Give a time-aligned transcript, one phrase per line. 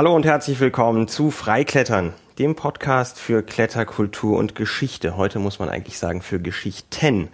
[0.00, 5.18] Hallo und herzlich willkommen zu Freiklettern, dem Podcast für Kletterkultur und Geschichte.
[5.18, 7.28] Heute muss man eigentlich sagen für Geschichten.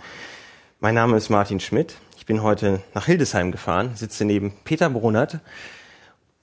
[0.80, 1.94] Mein Name ist Martin Schmidt.
[2.16, 5.38] Ich bin heute nach Hildesheim gefahren, sitze neben Peter Brunert.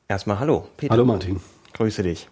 [0.08, 0.94] Erstmal hallo, Peter.
[0.94, 1.42] Hallo Martin.
[1.74, 2.30] Grüße dich.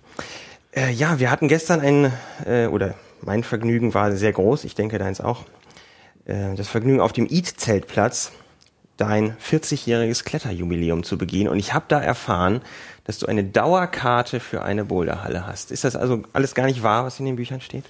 [0.74, 2.14] Äh, ja, wir hatten gestern ein,
[2.46, 5.44] äh, oder mein Vergnügen war sehr groß, ich denke deins auch,
[6.24, 8.32] äh, das Vergnügen auf dem Eat-Zeltplatz
[8.98, 11.48] dein 40-jähriges Kletterjubiläum zu begehen.
[11.48, 12.62] Und ich habe da erfahren,
[13.06, 15.72] dass du eine Dauerkarte für eine Boulderhalle hast.
[15.72, 17.86] Ist das also alles gar nicht wahr, was in den Büchern steht?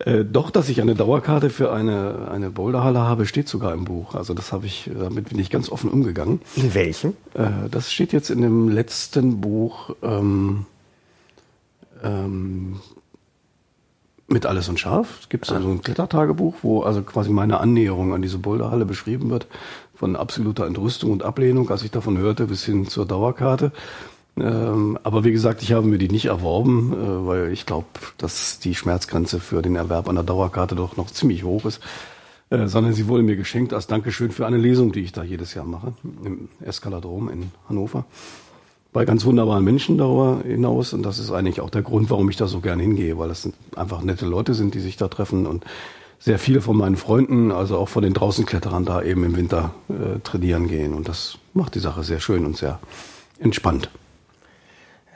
[0.00, 4.14] Äh, doch, dass ich eine Dauerkarte für eine, eine Boulderhalle habe, steht sogar im Buch.
[4.14, 6.40] Also das habe ich, damit bin ich ganz offen umgegangen.
[6.56, 7.14] In welchem?
[7.34, 10.66] Äh, das steht jetzt in dem letzten Buch ähm,
[12.02, 12.80] ähm,
[14.26, 15.20] mit Alles und Scharf.
[15.20, 19.46] Es gibt also ein Klettertagebuch, wo also quasi meine Annäherung an diese Boulderhalle beschrieben wird.
[20.04, 23.72] Von absoluter Entrüstung und Ablehnung, als ich davon hörte, bis hin zur Dauerkarte.
[24.36, 27.86] Ähm, aber wie gesagt, ich habe mir die nicht erworben, äh, weil ich glaube,
[28.18, 31.80] dass die Schmerzgrenze für den Erwerb einer Dauerkarte doch noch ziemlich hoch ist.
[32.50, 35.54] Äh, sondern sie wurde mir geschenkt als Dankeschön für eine Lesung, die ich da jedes
[35.54, 38.04] Jahr mache, im Eskaladrom in Hannover.
[38.92, 40.92] Bei ganz wunderbaren Menschen darüber hinaus.
[40.92, 43.48] Und das ist eigentlich auch der Grund, warum ich da so gern hingehe, weil das
[43.74, 45.64] einfach nette Leute sind, die sich da treffen und
[46.24, 50.20] sehr viele von meinen Freunden, also auch von den Draußenkletterern da eben im Winter äh,
[50.20, 50.94] trainieren gehen.
[50.94, 52.80] Und das macht die Sache sehr schön und sehr
[53.38, 53.90] entspannt.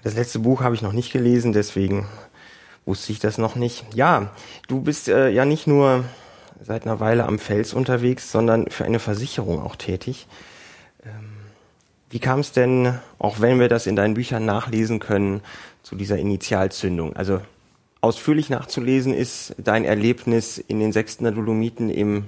[0.03, 2.07] Das letzte Buch habe ich noch nicht gelesen, deswegen
[2.85, 3.87] wusste ich das noch nicht.
[3.95, 4.33] Ja,
[4.69, 6.05] du bist äh, ja nicht nur
[6.61, 10.27] seit einer Weile am Fels unterwegs, sondern für eine Versicherung auch tätig.
[11.07, 11.31] Ähm,
[12.11, 15.41] wie kam es denn, auch wenn wir das in deinen Büchern nachlesen können,
[15.83, 17.17] zu dieser Initialzündung?
[17.17, 17.41] Also
[18.01, 22.25] ausführlich nachzulesen ist dein Erlebnis in den sechsten Dolomiten im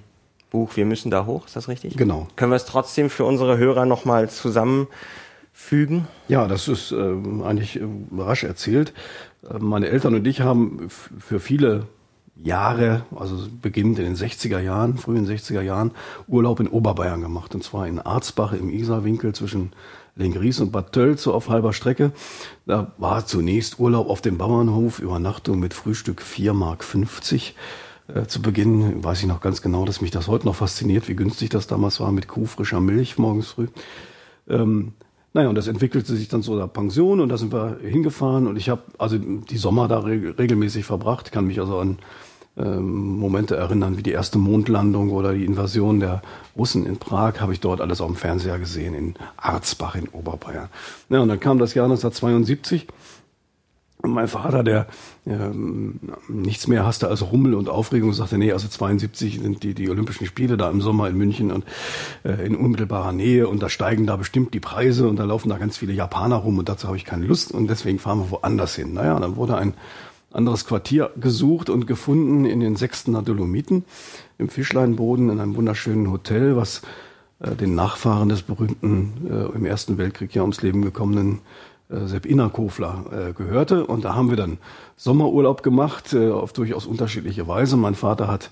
[0.51, 1.97] Buch Wir müssen da hoch, ist das richtig?
[1.97, 2.27] Genau.
[2.37, 4.89] Können wir es trotzdem für unsere Hörer nochmal zusammen
[5.53, 6.09] fügen?
[6.29, 7.85] Ja, das ist äh, eigentlich äh,
[8.19, 8.93] rasch erzählt.
[9.49, 11.87] Äh, meine Eltern und ich haben für viele
[12.37, 15.91] Jahre, also beginnend in den 60er Jahren, frühen 60er Jahren,
[16.27, 17.55] Urlaub in Oberbayern gemacht.
[17.55, 19.73] Und zwar in Arzbach im Isarwinkel zwischen
[20.17, 22.13] Lengries und Bad Tölz, so auf halber Strecke.
[22.67, 26.85] Da war zunächst Urlaub auf dem Bauernhof, Übernachtung mit Frühstück 4,50 Mark.
[28.15, 31.17] Äh, zu Beginn weiß ich noch ganz genau, dass mich das heute noch fasziniert, wie
[31.17, 33.69] günstig das damals war mit kuhfrischer Milch morgens früh.
[34.49, 34.95] Ähm,
[35.33, 38.57] naja, und das entwickelte sich dann so der Pension und da sind wir hingefahren und
[38.57, 41.99] ich habe also die Sommer da re regelmäßig verbracht, kann mich also an
[42.57, 46.21] ähm, Momente erinnern, wie die erste Mondlandung oder die Invasion der
[46.57, 50.69] Russen in Prag, habe ich dort alles auf dem Fernseher gesehen, in Arzbach in Oberbayern.
[51.09, 52.95] Ja, und dann kam das Jahr 1972 und
[54.03, 54.87] mein Vater, der
[55.27, 59.91] ähm, nichts mehr hasste als Rummel und Aufregung, sagte, nee, also 72 sind die, die
[59.91, 61.65] Olympischen Spiele da im Sommer in München und
[62.25, 65.59] äh, in unmittelbarer Nähe und da steigen da bestimmt die Preise und da laufen da
[65.59, 68.75] ganz viele Japaner rum und dazu habe ich keine Lust und deswegen fahren wir woanders
[68.75, 68.95] hin.
[68.95, 69.75] Naja, dann wurde ein
[70.33, 73.85] anderes Quartier gesucht und gefunden in den sechsten Dolomiten
[74.39, 76.83] im Fischleinboden in einem wunderschönen Hotel, was
[77.41, 81.41] äh, den Nachfahren des berühmten äh, im Ersten Weltkrieg ja ums Leben gekommenen
[81.91, 83.87] äh, Sepp Innerkofler äh, gehörte.
[83.87, 84.59] Und da haben wir dann
[84.97, 87.77] Sommerurlaub gemacht, äh, auf durchaus unterschiedliche Weise.
[87.77, 88.51] Mein Vater hat,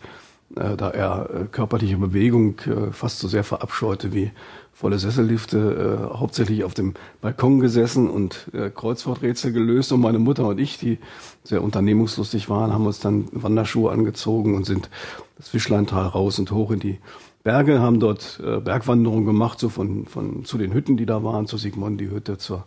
[0.57, 4.31] äh, da er äh, körperliche Bewegung äh, fast so sehr verabscheute wie
[4.79, 9.91] volle Sessellifte, äh, hauptsächlich auf dem Balkon gesessen und äh, Kreuzworträtsel gelöst.
[9.91, 10.99] Und meine Mutter und ich, die
[11.43, 14.89] sehr unternehmungslustig waren, haben uns dann Wanderschuhe angezogen und sind
[15.37, 16.99] das Fischleintal raus und hoch in die
[17.43, 21.47] Berge, haben dort äh, Bergwanderungen gemacht, so von, von zu den Hütten, die da waren,
[21.47, 22.65] zur Sigmondi-Hütte, zur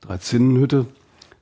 [0.00, 0.86] Dreizinnenhütte.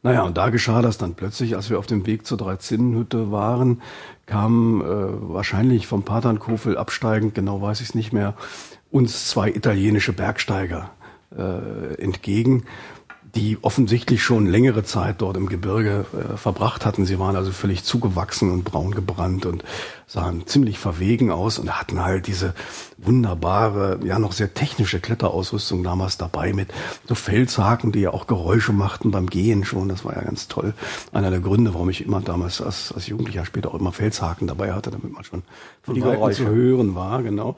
[0.03, 3.83] Naja, und da geschah das dann plötzlich, als wir auf dem Weg zur Dreizinnenhütte waren,
[4.27, 8.35] kamen äh, wahrscheinlich vom Paternkofel absteigend, genau weiß ich es nicht mehr,
[8.91, 10.91] uns zwei italienische Bergsteiger
[11.37, 12.65] äh, entgegen,
[13.35, 17.05] die offensichtlich schon längere Zeit dort im Gebirge äh, verbracht hatten.
[17.05, 19.65] Sie waren also völlig zugewachsen und braun gebrannt und
[20.09, 22.55] sahen ziemlich verwegen aus und hatten halt diese
[22.97, 26.69] wunderbare, ja noch sehr technische Kletterausrüstung damals dabei mit
[27.09, 29.89] so Felshaken, die ja auch Geräusche machten beim Gehen schon.
[29.89, 30.75] Das war ja ganz toll.
[31.13, 34.73] Einer der Gründe, warum ich immer damals als, als Jugendlicher später auch immer Felshaken dabei
[34.73, 35.43] hatte, damit man schon
[35.83, 37.57] von die Geräusche zu hören war, genau.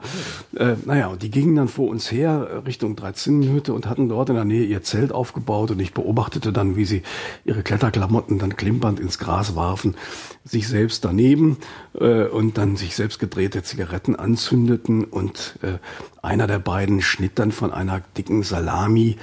[0.55, 4.35] Äh, naja, und die gingen dann vor uns her Richtung Dreizinnenhütte und hatten dort in
[4.35, 7.03] der Nähe ihr Zelt aufgebaut und ich beobachtete dann, wie sie
[7.45, 9.95] ihre Kletterklamotten dann klimpernd ins Gras warfen,
[10.43, 11.57] sich selbst daneben
[11.99, 15.73] äh, und dann sich selbst gedrehte Zigaretten anzündeten und äh,
[16.21, 19.17] einer der beiden schnitt dann von einer dicken Salami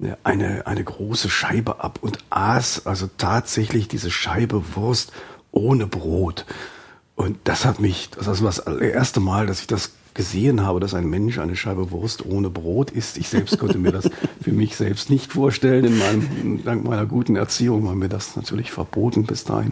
[0.00, 5.12] äh, eine, eine große Scheibe ab und aß also tatsächlich diese Scheibe Wurst
[5.52, 6.44] ohne Brot.
[7.14, 10.92] Und das hat mich, das war das erste Mal, dass ich das gesehen habe, dass
[10.92, 13.16] ein Mensch eine Scheibe Wurst ohne Brot isst.
[13.16, 14.10] Ich selbst konnte mir das
[14.42, 15.84] für mich selbst nicht vorstellen.
[15.84, 19.70] In meinem, dank meiner guten Erziehung war mir das natürlich verboten bis dahin.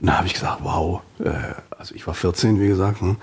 [0.00, 1.30] Und da habe ich gesagt, wow, äh,
[1.76, 3.16] also ich war 14, wie gesagt, hm,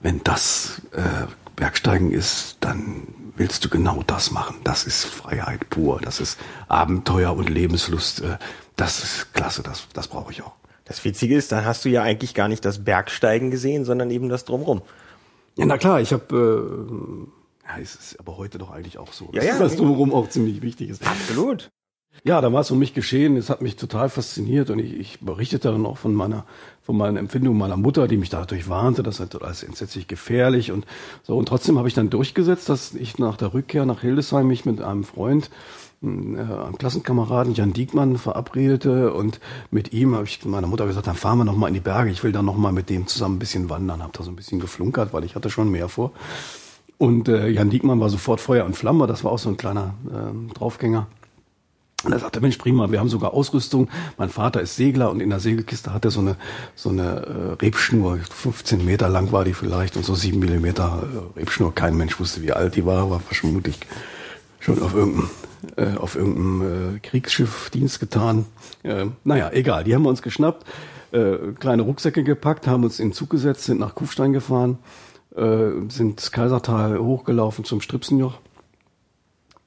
[0.00, 1.26] wenn das äh,
[1.56, 3.06] Bergsteigen ist, dann
[3.36, 4.56] willst du genau das machen.
[4.64, 6.38] Das ist Freiheit pur, das ist
[6.68, 8.20] Abenteuer und Lebenslust.
[8.20, 8.36] Äh,
[8.76, 10.52] das ist klasse, das, das brauche ich auch.
[10.84, 14.28] Das Witzige ist, dann hast du ja eigentlich gar nicht das Bergsteigen gesehen, sondern eben
[14.28, 14.82] das Drumrum.
[15.56, 17.28] Ja, na klar, ich habe,
[17.66, 20.28] äh, ja, es ist aber heute doch eigentlich auch so, ja, ja, das Drumherum auch
[20.28, 21.06] ziemlich wichtig ist.
[21.06, 21.70] Absolut.
[22.22, 23.36] Ja, da war es um mich geschehen.
[23.36, 26.44] Es hat mich total fasziniert und ich, ich berichtete dann auch von meiner,
[26.82, 29.02] von meinen Empfindungen meiner Mutter, die mich dadurch warnte.
[29.02, 30.86] Das ist alles entsetzlich gefährlich und
[31.22, 31.36] so.
[31.36, 34.82] Und trotzdem habe ich dann durchgesetzt, dass ich nach der Rückkehr nach Hildesheim mich mit
[34.82, 35.50] einem Freund,
[36.02, 39.40] äh, einem Klassenkameraden Jan Diekmann verabredete und
[39.70, 42.10] mit ihm habe ich meiner Mutter gesagt, dann fahren wir noch mal in die Berge.
[42.10, 44.02] Ich will dann noch mal mit dem zusammen ein bisschen wandern.
[44.02, 46.12] Habe da so ein bisschen geflunkert, weil ich hatte schon mehr vor.
[46.98, 49.06] Und äh, Jan Diekmann war sofort Feuer und Flamme.
[49.06, 51.06] Das war auch so ein kleiner äh, Draufgänger.
[52.02, 53.88] Und er sagte, Mensch, prima, wir haben sogar Ausrüstung.
[54.16, 56.36] Mein Vater ist Segler und in der Segelkiste hat er so eine,
[56.74, 61.02] so eine äh, Rebschnur, 15 Meter lang war die vielleicht und so sieben Millimeter
[61.36, 61.74] äh, Rebschnur.
[61.74, 63.80] Kein Mensch wusste, wie alt die war, war vermutlich
[64.60, 65.30] schon auf irgendeinem,
[65.76, 68.46] äh, auf irgendeinem äh, Kriegsschiff Dienst getan.
[68.82, 70.66] Äh, naja, egal, die haben wir uns geschnappt,
[71.12, 74.78] äh, kleine Rucksäcke gepackt, haben uns in den Zug gesetzt, sind nach Kufstein gefahren,
[75.36, 78.38] äh, sind Kaisertal hochgelaufen zum Stripsenjoch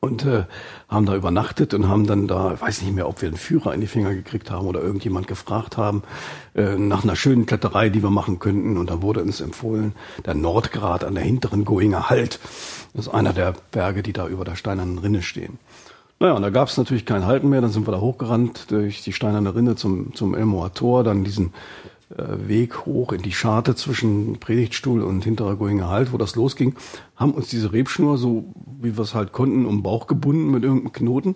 [0.03, 0.43] und äh,
[0.89, 3.79] haben da übernachtet und haben dann da, weiß nicht mehr, ob wir einen Führer in
[3.79, 6.03] die Finger gekriegt haben oder irgendjemand gefragt haben,
[6.55, 8.75] äh, nach einer schönen Kletterei, die wir machen könnten.
[8.75, 9.93] Und da wurde uns empfohlen,
[10.25, 12.41] der Nordgrat an der hinteren Goinger Halt.
[12.93, 15.57] Das ist einer der Berge, die da über der steinernen Rinne stehen.
[16.19, 17.61] Naja, und da gab es natürlich kein Halten mehr.
[17.61, 21.53] Dann sind wir da hochgerannt durch die steinerne Rinne zum, zum Elmoer Tor, dann diesen
[22.17, 26.75] Weg hoch in die Scharte zwischen Predigtstuhl und hinterer Goinger Halt, wo das losging,
[27.15, 28.45] haben uns diese Rebschnur, so
[28.81, 31.35] wie wir es halt konnten, um Bauch gebunden mit irgendeinem Knoten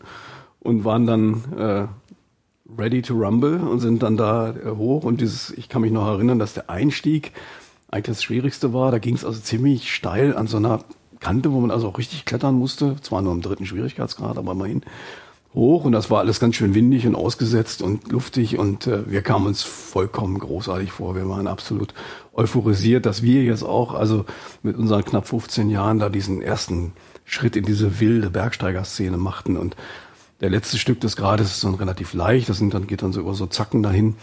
[0.59, 1.87] und waren dann äh,
[2.77, 6.07] ready to rumble und sind dann da äh, hoch und dieses, ich kann mich noch
[6.07, 7.31] erinnern, dass der Einstieg
[7.89, 8.91] eigentlich das Schwierigste war.
[8.91, 10.81] Da ging es also ziemlich steil an so einer
[11.19, 12.97] Kante, wo man also auch richtig klettern musste.
[13.01, 14.83] Zwar nur im dritten Schwierigkeitsgrad, aber immerhin
[15.53, 19.21] hoch und das war alles ganz schön windig und ausgesetzt und luftig und äh, wir
[19.21, 21.15] kamen uns vollkommen großartig vor.
[21.15, 21.93] Wir waren absolut
[22.33, 24.25] euphorisiert, dass wir jetzt auch, also
[24.61, 26.93] mit unseren knapp 15 Jahren da diesen ersten
[27.25, 29.57] Schritt in diese wilde Bergsteigerszene machten.
[29.57, 29.75] Und
[30.41, 33.21] der letzte Stück des Grades ist dann relativ leicht, das sind dann, geht dann so
[33.21, 34.15] über so Zacken dahin.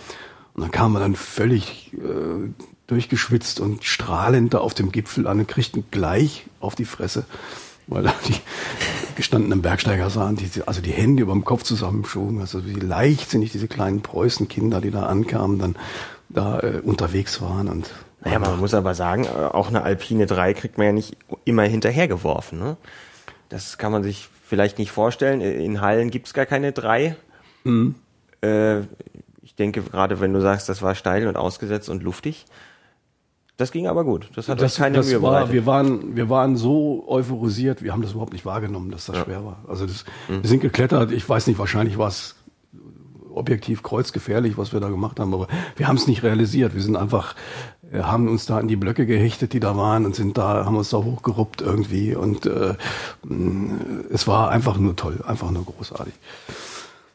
[0.54, 2.48] Und dann kam man dann völlig äh,
[2.86, 7.24] durchgeschwitzt und strahlend da auf dem Gipfel an und kriegten gleich auf die Fresse
[7.86, 8.34] weil da die
[9.16, 13.68] gestandenen Bergsteiger sahen, die, also die Hände über dem Kopf zusammenschoben, also wie leichtsinnig diese
[13.68, 15.76] kleinen Preußenkinder, die da ankamen, dann
[16.28, 17.90] da äh, unterwegs waren und
[18.24, 21.64] naja, man muss aber sagen, äh, auch eine Alpine 3 kriegt man ja nicht immer
[21.64, 22.58] hinterhergeworfen.
[22.58, 22.76] Ne?
[23.50, 25.40] Das kann man sich vielleicht nicht vorstellen.
[25.40, 27.16] In Hallen gibt's gar keine 3.
[27.64, 27.94] Mhm.
[28.42, 28.80] Äh,
[29.42, 32.46] ich denke, gerade wenn du sagst, das war steil und ausgesetzt und luftig,
[33.56, 34.30] das ging aber gut.
[34.34, 38.02] Das hat das, keine das Mühe war, Wir waren, wir waren so euphorisiert, wir haben
[38.02, 39.24] das überhaupt nicht wahrgenommen, dass das ja.
[39.24, 39.58] schwer war.
[39.68, 40.42] Also das, mhm.
[40.42, 42.34] wir sind geklettert, ich weiß nicht, wahrscheinlich war es
[43.34, 46.74] objektiv kreuzgefährlich, was wir da gemacht haben, aber wir haben es nicht realisiert.
[46.74, 47.34] Wir sind einfach,
[47.92, 50.76] äh, haben uns da an die Blöcke gehechtet, die da waren und sind da, haben
[50.76, 52.74] uns da hochgeruppt irgendwie und äh,
[54.10, 56.14] es war einfach nur toll, einfach nur großartig.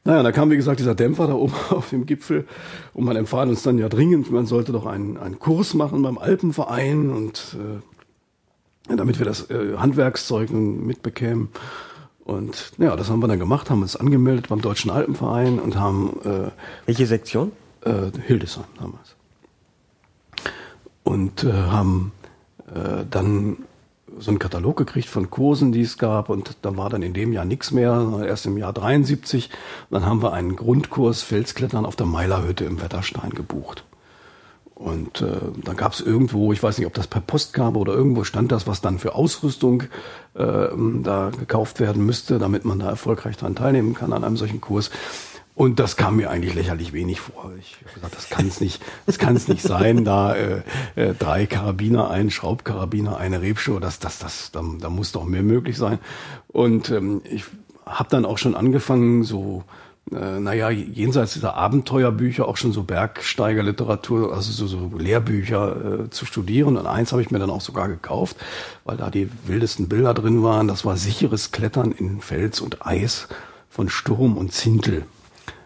[0.06, 2.48] Naja, da kam wie gesagt dieser Dämpfer da oben auf dem Gipfel
[2.94, 6.18] und man empfahl uns dann ja dringend, man sollte doch einen, einen Kurs machen beim
[6.18, 11.50] Alpenverein und äh, damit wir das äh, Handwerkszeug mitbekämen.
[12.24, 16.20] Und ja, das haben wir dann gemacht, haben uns angemeldet beim Deutschen Alpenverein und haben
[16.24, 16.52] äh,
[16.86, 17.52] welche Sektion?
[17.82, 19.16] Äh, Hildesheim damals.
[21.04, 22.12] Und äh, haben
[22.68, 23.58] äh, dann
[24.20, 27.34] so einen Katalog gekriegt von Kursen, die es gab und da war dann in dem
[27.34, 29.50] Jahr nichts mehr, erst im Jahr 73.
[29.90, 33.84] Dann haben wir einen Grundkurs Felsklettern auf der Meilerhütte im Wetterstein gebucht.
[34.80, 35.36] Und äh,
[35.66, 38.50] dann gab es irgendwo, ich weiß nicht, ob das per Post kam oder irgendwo stand
[38.54, 39.84] das, was dann für Ausrüstung
[40.36, 40.68] äh,
[41.04, 44.90] da gekauft werden müsste, damit man da erfolgreich daran teilnehmen kann an einem solchen Kurs.
[45.60, 47.52] Und das kam mir eigentlich lächerlich wenig vor.
[47.60, 50.06] Ich habe gesagt, das kann es nicht, das kann es nicht sein.
[50.06, 50.62] Da äh,
[50.96, 55.44] äh, drei Karabiner, ein Schraubkarabiner, eine Rebschuhe, das, das, das, da, da muss doch mehr
[55.44, 56.00] möglich sein.
[56.48, 57.44] Und ähm, ich
[57.86, 59.66] habe dann auch schon angefangen, so
[60.14, 66.26] äh, naja, jenseits dieser Abenteuerbücher auch schon so Bergsteigerliteratur, also so, so Lehrbücher äh, zu
[66.26, 66.78] studieren.
[66.78, 68.38] Und eins habe ich mir dann auch sogar gekauft,
[68.86, 70.70] weil da die wildesten Bilder drin waren.
[70.70, 73.28] Das war sicheres Klettern in Fels und Eis
[73.70, 75.04] von Sturm und Zintel.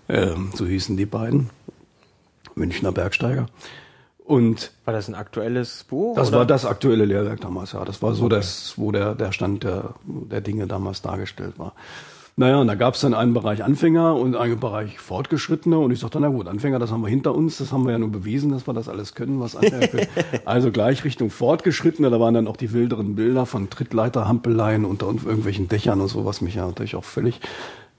[0.09, 1.49] Ähm, so hießen die beiden
[2.55, 3.47] Münchner Bergsteiger.
[4.25, 6.15] Und war das ein aktuelles Buch?
[6.15, 6.39] Das oder?
[6.39, 7.83] war das aktuelle Lehrwerk damals, ja.
[7.83, 8.35] Das war so okay.
[8.35, 11.73] das, wo der, der Stand der, der Dinge damals dargestellt war.
[12.35, 15.77] Naja, und da gab es dann einen Bereich Anfänger und einen Bereich Fortgeschrittene.
[15.77, 17.99] Und ich sagte, na gut, Anfänger, das haben wir hinter uns, das haben wir ja
[17.99, 20.07] nur bewiesen, dass wir das alles können, was Anfänger können.
[20.43, 25.67] also gleich Richtung Fortgeschrittene, da waren dann auch die wilderen Bilder von Trittleiterhampeleien unter irgendwelchen
[25.67, 27.39] Dächern und so, was mich ja natürlich auch völlig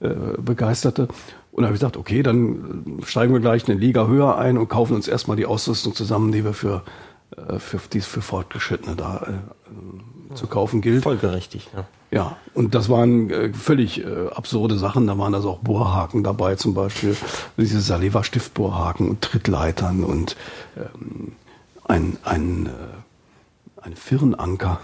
[0.01, 1.07] äh, begeisterte.
[1.53, 4.67] Und da habe ich gesagt, okay, dann steigen wir gleich eine Liga höher ein und
[4.67, 6.83] kaufen uns erstmal die Ausrüstung zusammen, die wir für,
[7.37, 11.03] äh, für, die für Fortgeschrittene da äh, zu kaufen gilt.
[11.03, 11.85] Folgerichtig, ja.
[12.15, 15.05] Ja, und das waren äh, völlig äh, absurde Sachen.
[15.05, 17.17] Da waren also auch Bohrhaken dabei, zum Beispiel
[17.57, 20.37] diese Saleva Stiftbohrhaken und Trittleitern und
[20.77, 21.33] ähm,
[21.83, 24.79] ein, ein, äh, ein Firnanker.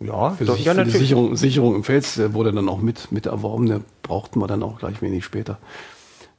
[0.00, 3.10] Ja, für, sich, ja, für die Sicherung, Sicherung im Fels der wurde dann auch mit,
[3.10, 3.64] mit erworben.
[3.64, 5.56] Der brauchten wir dann auch gleich wenig später.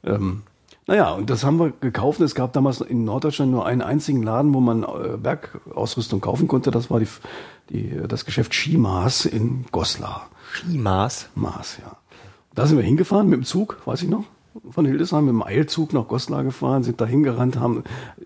[0.04, 0.42] Ähm,
[0.86, 2.20] naja, und das haben wir gekauft.
[2.20, 6.70] Es gab damals in Norddeutschland nur einen einzigen Laden, wo man äh, Bergausrüstung kaufen konnte.
[6.70, 7.08] Das war die,
[7.70, 10.28] die, das Geschäft Skimaß in Goslar.
[10.52, 11.30] Skimaß?
[11.34, 11.96] Maß, ja.
[12.54, 14.24] Da sind wir hingefahren mit dem Zug, weiß ich noch,
[14.70, 17.82] von Hildesheim mit dem Eilzug nach Goslar gefahren, sind da hingerannt, haben
[18.18, 18.24] äh,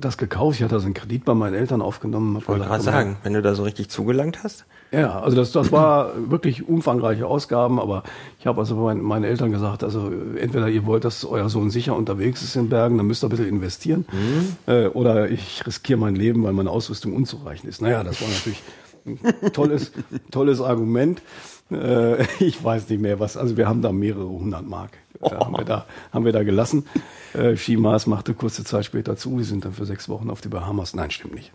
[0.00, 0.58] das gekauft.
[0.58, 2.36] Ich hatte also einen Kredit bei meinen Eltern aufgenommen.
[2.40, 4.64] Ich wollte gerade sagen, wenn du da so richtig zugelangt hast.
[4.90, 8.04] Ja, also das, das war wirklich umfangreiche Ausgaben, aber
[8.38, 11.94] ich habe also meinen, meinen Eltern gesagt, also entweder ihr wollt, dass euer Sohn sicher
[11.94, 14.56] unterwegs ist in Bergen, dann müsst ihr ein bisschen investieren, mhm.
[14.72, 17.82] äh, oder ich riskiere mein Leben, weil meine Ausrüstung unzureichend ist.
[17.82, 18.62] Naja, das war natürlich
[19.06, 19.92] ein tolles,
[20.30, 21.22] tolles Argument.
[21.70, 25.56] Äh, ich weiß nicht mehr was, also wir haben da mehrere hundert Mark, äh, haben,
[25.56, 26.86] wir da, haben wir da gelassen.
[27.34, 30.48] Äh, Skimaß machte kurze Zeit später zu, die sind dann für sechs Wochen auf die
[30.48, 30.94] Bahamas.
[30.94, 31.52] Nein, stimmt nicht.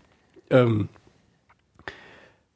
[0.49, 0.89] Ähm,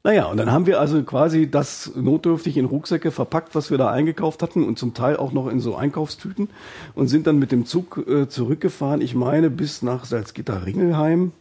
[0.03, 3.91] naja, und dann haben wir also quasi das notdürftig in Rucksäcke verpackt, was wir da
[3.91, 6.49] eingekauft hatten und zum Teil auch noch in so Einkaufstüten
[6.95, 11.33] und sind dann mit dem Zug äh, zurückgefahren, ich meine bis nach Salzgitter-Ringelheim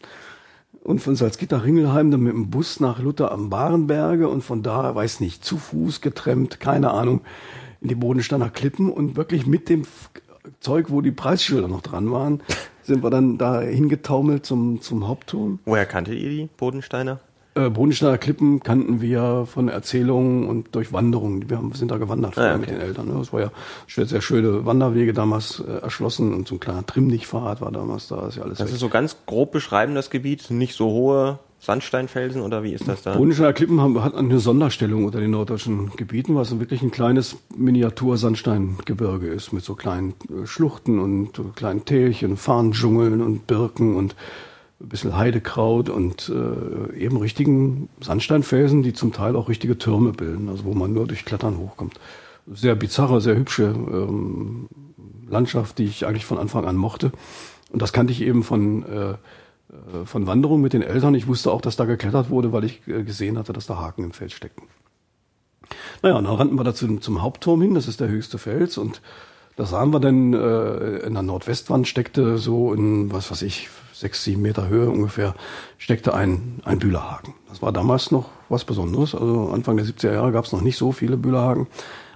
[0.86, 5.18] und von Salzgitter-Ringelheim dann mit dem Bus nach Luther am Barenberge und von da, weiß
[5.18, 7.22] nicht, zu Fuß getrennt, keine Ahnung,
[7.80, 9.82] in die Bodensteiner Klippen und wirklich mit dem
[10.60, 12.40] Zeug, wo die Preisschilder noch dran waren,
[12.84, 15.58] sind wir dann da hingetaumelt zum, zum Hauptturm.
[15.64, 17.18] Woher kanntet ihr die Bodensteiner?
[17.56, 21.48] Äh, Bodensteiner Klippen kannten wir von Erzählungen und durch Wanderungen.
[21.48, 22.58] Wir haben, sind da gewandert ah, okay.
[22.58, 23.08] mit den Eltern.
[23.08, 23.14] Ne?
[23.18, 23.50] Das war ja
[23.86, 28.28] sehr schöne Wanderwege damals äh, erschlossen und so ein kleiner Trimmlichtpfad war damals da.
[28.28, 30.50] Ist ja alles das ist so ganz grob beschreiben, das Gebiet.
[30.50, 33.16] Nicht so hohe Sandsteinfelsen oder wie ist das da?
[33.16, 39.28] Bodensteiner Klippen haben, hat eine Sonderstellung unter den norddeutschen Gebieten, was wirklich ein kleines Miniatur-Sandsteingebirge
[39.28, 44.14] ist mit so kleinen äh, Schluchten und kleinen Tälchen, Farndschungeln und Birken und
[44.80, 50.48] ein bisschen Heidekraut und äh, eben richtigen Sandsteinfelsen, die zum Teil auch richtige Türme bilden,
[50.48, 51.98] also wo man nur durch Klettern hochkommt.
[52.46, 54.68] Sehr bizarre, sehr hübsche ähm,
[55.28, 57.10] Landschaft, die ich eigentlich von Anfang an mochte.
[57.72, 59.16] Und das kannte ich eben von, äh, äh
[60.04, 61.14] von Wanderungen mit den Eltern.
[61.14, 64.04] Ich wusste auch, dass da geklettert wurde, weil ich äh, gesehen hatte, dass da Haken
[64.04, 64.68] im Feld steckten.
[66.02, 69.00] Naja, und dann rannten wir dazu zum Hauptturm hin, das ist der höchste Fels und
[69.56, 74.24] da sahen wir dann, äh, in der Nordwestwand steckte so in, was weiß ich, sechs,
[74.24, 75.34] sieben Meter Höhe ungefähr,
[75.78, 77.34] steckte ein, ein Bühlerhaken.
[77.48, 79.14] Das war damals noch was Besonderes.
[79.14, 81.66] Also Anfang der 70er Jahre gab es noch nicht so viele Bühlerhaken.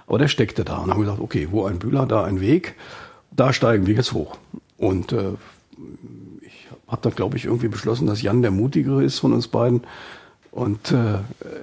[0.07, 0.77] Aber der steckte da.
[0.77, 2.75] Und haben gesagt, okay, wo ein Bühler, da ein Weg,
[3.31, 4.37] da steigen wir jetzt hoch.
[4.77, 5.31] Und äh,
[6.41, 9.81] ich habe dann, glaube ich, irgendwie beschlossen, dass Jan der Mutigere ist von uns beiden.
[10.51, 11.19] Und äh,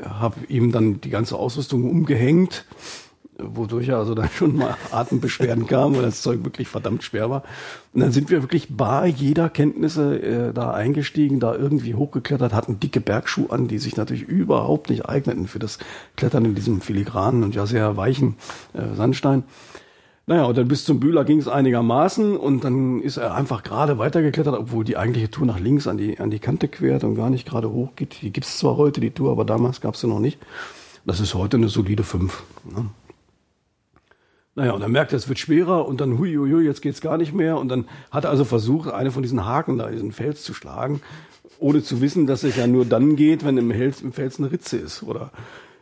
[0.09, 2.65] habe ihm dann die ganze Ausrüstung umgehängt
[3.39, 7.43] wodurch er also dann schon mal Atembeschwerden kam, weil das Zeug wirklich verdammt schwer war.
[7.93, 12.81] Und dann sind wir wirklich bar jeder Kenntnisse äh, da eingestiegen, da irgendwie hochgeklettert, hatten
[12.81, 15.79] dicke Bergschuhe an, die sich natürlich überhaupt nicht eigneten für das
[16.17, 18.37] Klettern in diesem filigranen und ja sehr weichen
[18.75, 19.45] äh, Sandstein.
[20.27, 23.97] Naja, und dann bis zum Bühler ging es einigermaßen und dann ist er einfach gerade
[23.97, 27.31] weitergeklettert, obwohl die eigentliche Tour nach links an die, an die Kante quert und gar
[27.31, 28.21] nicht gerade hoch geht.
[28.21, 30.39] Die gibt's zwar heute, die Tour, aber damals gab's sie noch nicht.
[31.07, 32.43] Das ist heute eine solide 5.
[32.67, 32.91] Ne?
[34.59, 37.01] Naja, und dann merkt er, es wird schwerer und dann hui, hui, hui jetzt geht's
[37.01, 37.59] gar nicht mehr.
[37.59, 41.01] Und dann hat er also versucht, eine von diesen Haken da, diesen Fels zu schlagen,
[41.61, 44.51] ohne zu wissen, dass es ja nur dann geht, wenn im, Hels, im Fels eine
[44.51, 45.31] Ritze ist oder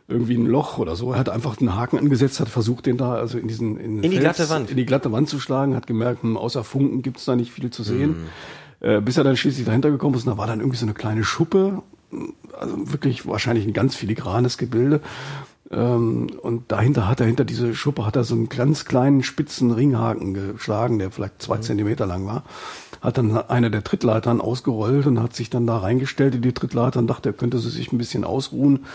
[0.07, 1.11] irgendwie ein Loch oder so.
[1.11, 4.11] Er hat einfach einen Haken angesetzt, hat versucht, den da also in diesen in, in
[4.11, 7.01] die Fels, glatte Wand in die glatte Wand zu schlagen, hat gemerkt, hm, außer Funken
[7.01, 8.11] gibt's da nicht viel zu sehen.
[8.11, 8.85] Mm.
[8.85, 10.93] Äh, bis er dann schließlich dahinter gekommen ist, und da war dann irgendwie so eine
[10.93, 11.81] kleine Schuppe,
[12.59, 15.01] also wirklich wahrscheinlich ein ganz filigranes Gebilde.
[15.69, 19.71] Ähm, und dahinter hat er, hinter diese Schuppe hat er so einen ganz kleinen spitzen
[19.71, 21.61] Ringhaken geschlagen, der vielleicht zwei mhm.
[21.63, 22.43] Zentimeter lang war.
[23.01, 26.99] Hat dann einer der Trittleitern ausgerollt und hat sich dann da reingestellt in die Trittleiter
[26.99, 28.85] und dachte, er könnte sich ein bisschen ausruhen.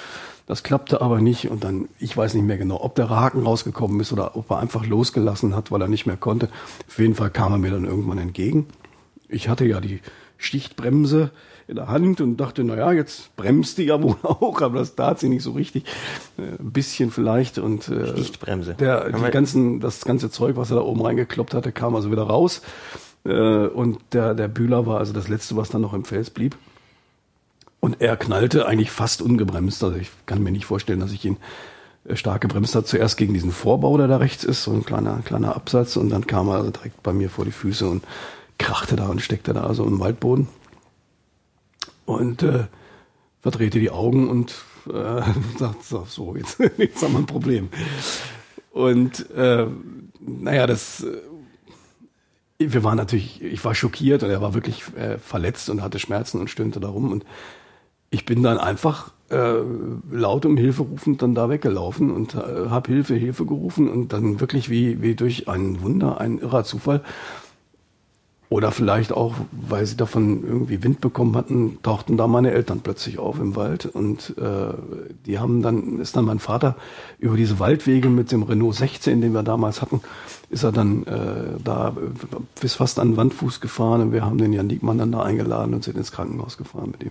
[0.46, 4.00] Das klappte aber nicht und dann, ich weiß nicht mehr genau, ob der Haken rausgekommen
[4.00, 6.48] ist oder ob er einfach losgelassen hat, weil er nicht mehr konnte.
[6.88, 8.66] Auf jeden Fall kam er mir dann irgendwann entgegen.
[9.28, 10.00] Ich hatte ja die
[10.38, 11.30] Stichtbremse
[11.72, 14.94] in der Hand und dachte, na ja, jetzt bremst die ja wohl auch, aber das
[14.94, 15.84] tat sie nicht so richtig.
[16.38, 18.74] Äh, ein bisschen vielleicht und äh, Stichtbremse.
[18.74, 22.24] Der, die ganzen, das ganze Zeug, was er da oben reingekloppt hatte, kam also wieder
[22.24, 22.62] raus.
[23.24, 26.56] Äh, und der, der Bühler war also das letzte, was dann noch im Fels blieb.
[27.80, 29.82] Und er knallte eigentlich fast ungebremst.
[29.82, 31.38] Also ich kann mir nicht vorstellen, dass ich ihn
[32.04, 32.86] äh, stark gebremst hat.
[32.86, 35.96] Zuerst gegen diesen Vorbau, der da rechts ist, so ein kleiner, kleiner Absatz.
[35.96, 38.04] Und dann kam er direkt bei mir vor die Füße und
[38.58, 40.48] krachte da und steckte da so im Waldboden.
[42.04, 42.64] Und äh,
[43.40, 44.54] verdrehte die Augen und
[44.92, 45.22] äh,
[45.58, 47.68] sagt, so, jetzt, jetzt haben wir ein Problem.
[48.72, 49.66] Und äh,
[50.20, 51.16] naja, das äh,
[52.70, 56.40] wir waren natürlich, ich war schockiert und er war wirklich äh, verletzt und hatte Schmerzen
[56.40, 57.10] und stöhnte darum.
[57.10, 57.24] Und
[58.10, 59.54] ich bin dann einfach äh,
[60.10, 64.40] laut um Hilfe rufend dann da weggelaufen und äh, habe Hilfe, Hilfe gerufen und dann
[64.40, 67.02] wirklich wie, wie durch ein Wunder, ein irrer Zufall.
[68.52, 73.18] Oder vielleicht auch, weil sie davon irgendwie Wind bekommen hatten, tauchten da meine Eltern plötzlich
[73.18, 74.74] auf im Wald und äh,
[75.24, 76.76] die haben dann, ist dann mein Vater
[77.18, 80.02] über diese Waldwege mit dem Renault 16, den wir damals hatten,
[80.50, 81.96] ist er dann äh, da
[82.60, 85.72] bis fast an den Wandfuß gefahren und wir haben den Jan Diekmann dann da eingeladen
[85.72, 87.10] und sind ins Krankenhaus gefahren mit ihm.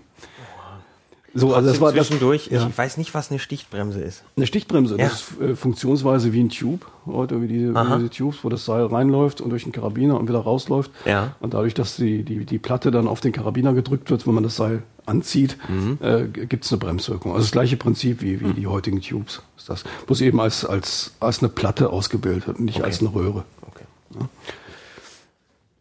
[1.33, 2.49] So, also das war zwischendurch.
[2.49, 2.67] Das, ja.
[2.67, 4.23] Ich weiß nicht, was eine Stichbremse ist.
[4.35, 5.05] Eine Stichbremse, ja.
[5.05, 8.65] das ist äh, funktionsweise wie ein Tube, heute wie diese, wie diese Tubes, wo das
[8.65, 10.91] Seil reinläuft und durch den Karabiner und wieder rausläuft.
[11.05, 11.35] Ja.
[11.39, 14.43] Und dadurch, dass die, die, die Platte dann auf den Karabiner gedrückt wird, wenn man
[14.43, 15.97] das Seil anzieht, mhm.
[16.01, 17.31] äh, gibt es eine Bremswirkung.
[17.31, 18.55] Also das gleiche Prinzip wie, wie mhm.
[18.55, 19.83] die heutigen Tubes ist das.
[20.07, 22.85] Bloß eben als, als, als eine Platte ausgebildet und nicht okay.
[22.85, 23.45] als eine Röhre.
[23.61, 23.85] Okay.
[24.15, 24.29] Ja.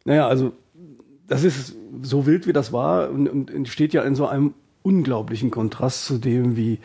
[0.04, 0.52] Naja, also
[1.26, 5.50] das ist so wild, wie das war und, und steht ja in so einem unglaublichen
[5.50, 6.78] Kontrast zu dem, wie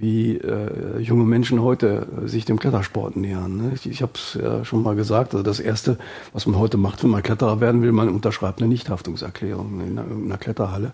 [0.00, 3.56] wie äh, junge Menschen heute äh, sich dem Klettersport nähern.
[3.56, 3.72] Ne?
[3.74, 5.98] Ich, ich habe es ja schon mal gesagt, also das Erste,
[6.32, 10.10] was man heute macht, wenn man Kletterer werden will, man unterschreibt eine Nichthaftungserklärung in einer,
[10.10, 10.92] in einer Kletterhalle,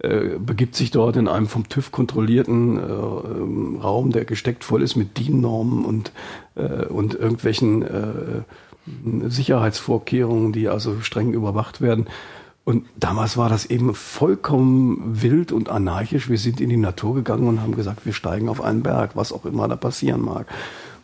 [0.00, 4.96] äh, begibt sich dort in einem vom TÜV kontrollierten äh, Raum, der gesteckt voll ist
[4.96, 6.12] mit DIN-Normen und,
[6.56, 12.06] äh, und irgendwelchen äh, Sicherheitsvorkehrungen, die also streng überwacht werden
[12.66, 16.28] und damals war das eben vollkommen wild und anarchisch.
[16.28, 19.30] Wir sind in die Natur gegangen und haben gesagt, wir steigen auf einen Berg, was
[19.30, 20.48] auch immer da passieren mag.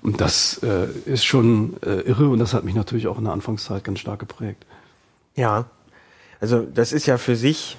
[0.03, 3.33] Und das äh, ist schon äh, irre und das hat mich natürlich auch in der
[3.33, 4.67] Anfangszeit ganz stark geprägt.
[5.37, 5.67] Ja,
[6.41, 7.79] also das ist ja für sich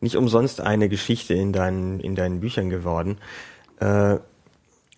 [0.00, 3.18] nicht umsonst eine Geschichte in deinen, in deinen Büchern geworden.
[3.80, 4.16] Äh,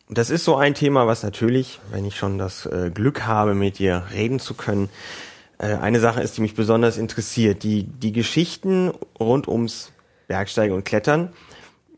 [0.08, 3.80] das ist so ein Thema, was natürlich, wenn ich schon das äh, Glück habe, mit
[3.80, 4.90] dir reden zu können,
[5.66, 7.62] eine Sache ist, die mich besonders interessiert.
[7.62, 9.92] Die, die Geschichten rund ums
[10.26, 11.32] Bergsteigen und Klettern,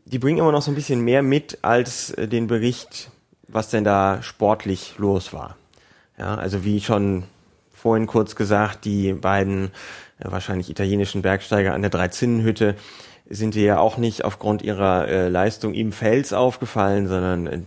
[0.05, 3.09] die bringen immer noch so ein bisschen mehr mit als äh, den Bericht,
[3.47, 5.57] was denn da sportlich los war.
[6.17, 7.23] Ja, also wie schon
[7.73, 9.71] vorhin kurz gesagt, die beiden
[10.19, 12.75] äh, wahrscheinlich italienischen Bergsteiger an der Dreizinnenhütte
[13.27, 17.59] sind dir ja auch nicht aufgrund ihrer äh, Leistung im Fels aufgefallen, sondern äh,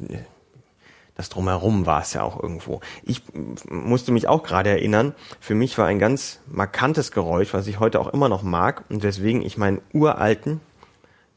[1.19, 2.81] das drumherum war es ja auch irgendwo.
[3.03, 3.23] Ich
[3.69, 7.99] musste mich auch gerade erinnern, für mich war ein ganz markantes Geräusch, was ich heute
[8.01, 10.61] auch immer noch mag und weswegen ich meinen uralten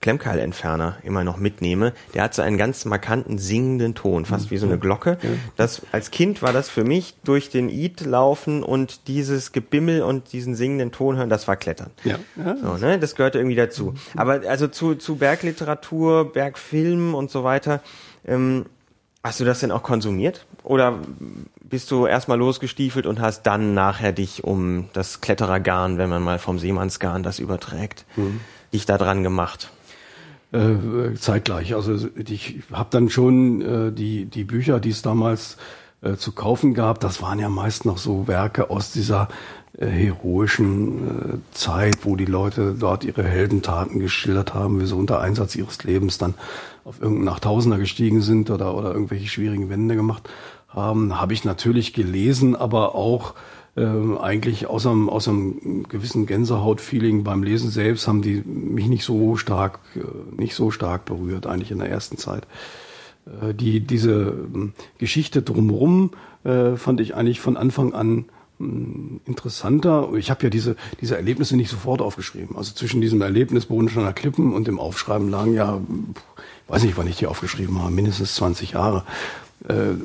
[0.02, 4.65] Klemmkeilentferner immer noch mitnehme, der hat so einen ganz markanten singenden Ton, fast wie so
[4.65, 5.17] eine Glocke.
[5.58, 10.34] Das als Kind war das für mich durch den Eid laufen und dieses Gebimmel und
[10.34, 11.91] diesen singenden Ton hören, das war Klettern.
[12.04, 12.17] Ja.
[12.36, 12.56] ja.
[12.58, 13.94] So, ne, das gehörte irgendwie dazu.
[14.15, 17.82] Aber also zu zu Bergliteratur, Bergfilm und so weiter.
[18.26, 18.65] Ähm,
[19.23, 20.45] Hast du das denn auch konsumiert?
[20.63, 20.99] Oder
[21.62, 26.39] bist du erstmal losgestiefelt und hast dann nachher dich um das Kletterergarn, wenn man mal
[26.39, 28.41] vom Seemannsgarn das überträgt, mhm.
[28.73, 29.71] dich da dran gemacht?
[30.51, 31.75] Äh, zeitgleich.
[31.75, 35.57] Also ich habe dann schon äh, die, die Bücher, die es damals
[36.01, 39.29] äh, zu kaufen gab, das waren ja meist noch so Werke aus dieser
[39.77, 45.21] äh, heroischen äh, Zeit, wo die Leute dort ihre Heldentaten geschildert haben, wie sie unter
[45.21, 46.34] Einsatz ihres Lebens dann
[46.84, 50.30] auf irgendeinen Achttausender gestiegen sind oder, oder irgendwelche schwierigen Wände gemacht
[50.67, 53.34] haben, habe ich natürlich gelesen, aber auch
[53.78, 59.04] ähm, eigentlich aus einem, aus einem gewissen Gänsehaut-Feeling beim Lesen selbst haben die mich nicht
[59.04, 60.00] so stark, äh,
[60.39, 62.48] nicht so stark berührt, eigentlich in der ersten Zeit.
[63.26, 66.12] Äh, die, diese äh, Geschichte drumherum
[66.44, 68.26] äh, fand ich eigentlich von Anfang an
[69.26, 70.10] interessanter.
[70.15, 72.56] Ich habe ja diese, diese Erlebnisse nicht sofort aufgeschrieben.
[72.56, 75.82] Also zwischen diesem Erlebnis Bodensteiner Klippen und dem Aufschreiben lagen ja,
[76.67, 79.04] weiß nicht, wann ich die aufgeschrieben habe, mindestens 20 Jahre.
[79.67, 79.95] Äh,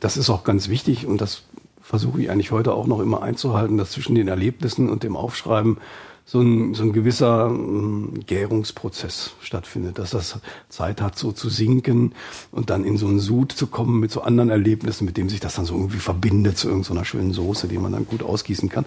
[0.00, 1.42] das ist auch ganz wichtig und das
[1.82, 5.78] versuche ich eigentlich heute auch noch immer einzuhalten, dass zwischen den Erlebnissen und dem Aufschreiben
[6.26, 10.38] so ein, so ein gewisser ähm, Gärungsprozess stattfindet, dass das
[10.70, 12.14] Zeit hat, so zu sinken
[12.50, 15.40] und dann in so einen Sud zu kommen mit so anderen Erlebnissen, mit dem sich
[15.40, 18.86] das dann so irgendwie verbindet zu irgendeiner schönen Soße, die man dann gut ausgießen kann.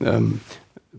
[0.00, 0.40] Ähm,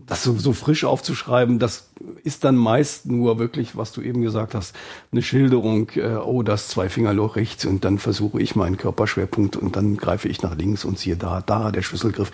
[0.06, 1.88] das so, so frisch aufzuschreiben, das
[2.24, 4.74] ist dann meist nur wirklich, was du eben gesagt hast,
[5.12, 9.76] eine Schilderung, äh, oh, das zwei Fingerloch rechts und dann versuche ich meinen Körperschwerpunkt und
[9.76, 12.30] dann greife ich nach links und siehe da, da der Schlüsselgriff.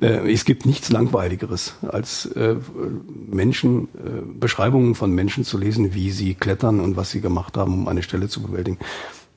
[0.00, 2.56] Äh, es gibt nichts Langweiligeres, als äh,
[3.30, 7.74] Menschen, äh, Beschreibungen von Menschen zu lesen, wie sie klettern und was sie gemacht haben,
[7.74, 8.78] um eine Stelle zu bewältigen.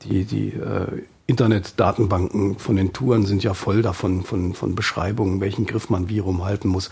[0.04, 5.66] Die, die äh, Internetdatenbanken von den Touren sind ja voll davon, von, von Beschreibungen, welchen
[5.66, 6.90] Griff man wie rumhalten muss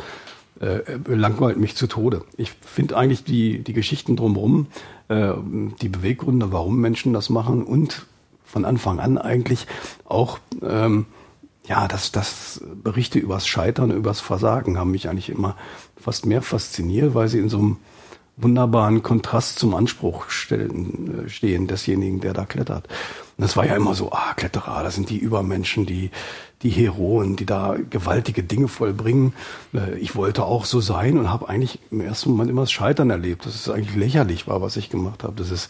[1.06, 2.24] langweilt mich zu Tode.
[2.38, 4.67] Ich finde eigentlich die, die Geschichten drumherum,
[5.08, 5.34] äh,
[5.82, 8.06] die Beweggründe, warum Menschen das machen und
[8.43, 9.67] von Anfang an eigentlich
[10.06, 11.06] auch, ähm,
[11.65, 15.56] ja, das, das Berichte übers Scheitern, übers Versagen haben mich eigentlich immer
[15.95, 17.78] fast mehr fasziniert, weil sie in so einem
[18.38, 22.88] wunderbaren Kontrast zum Anspruch stellen, äh, stehen desjenigen, der da klettert.
[23.38, 26.10] Und das war ja immer so, ah, Kletterer, das sind die Übermenschen, die,
[26.62, 29.34] die Heroen, die da gewaltige Dinge vollbringen.
[29.74, 33.10] Äh, ich wollte auch so sein und habe eigentlich im ersten Moment immer das Scheitern
[33.10, 33.45] erlebt.
[33.45, 35.34] Das ist eigentlich lächerlich war, was ich gemacht habe.
[35.36, 35.69] Das ist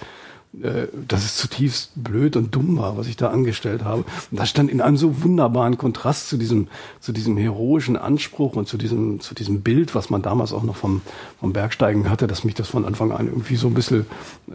[0.63, 4.03] äh, dass es zutiefst blöd und dumm war, was ich da angestellt habe.
[4.31, 8.67] Und das stand in einem so wunderbaren Kontrast zu diesem, zu diesem heroischen Anspruch und
[8.67, 11.01] zu diesem, zu diesem Bild, was man damals auch noch vom,
[11.39, 14.07] vom Bergsteigen hatte, dass mich das von Anfang an irgendwie so ein bisschen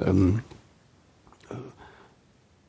[0.04, 0.53] ähm, äh,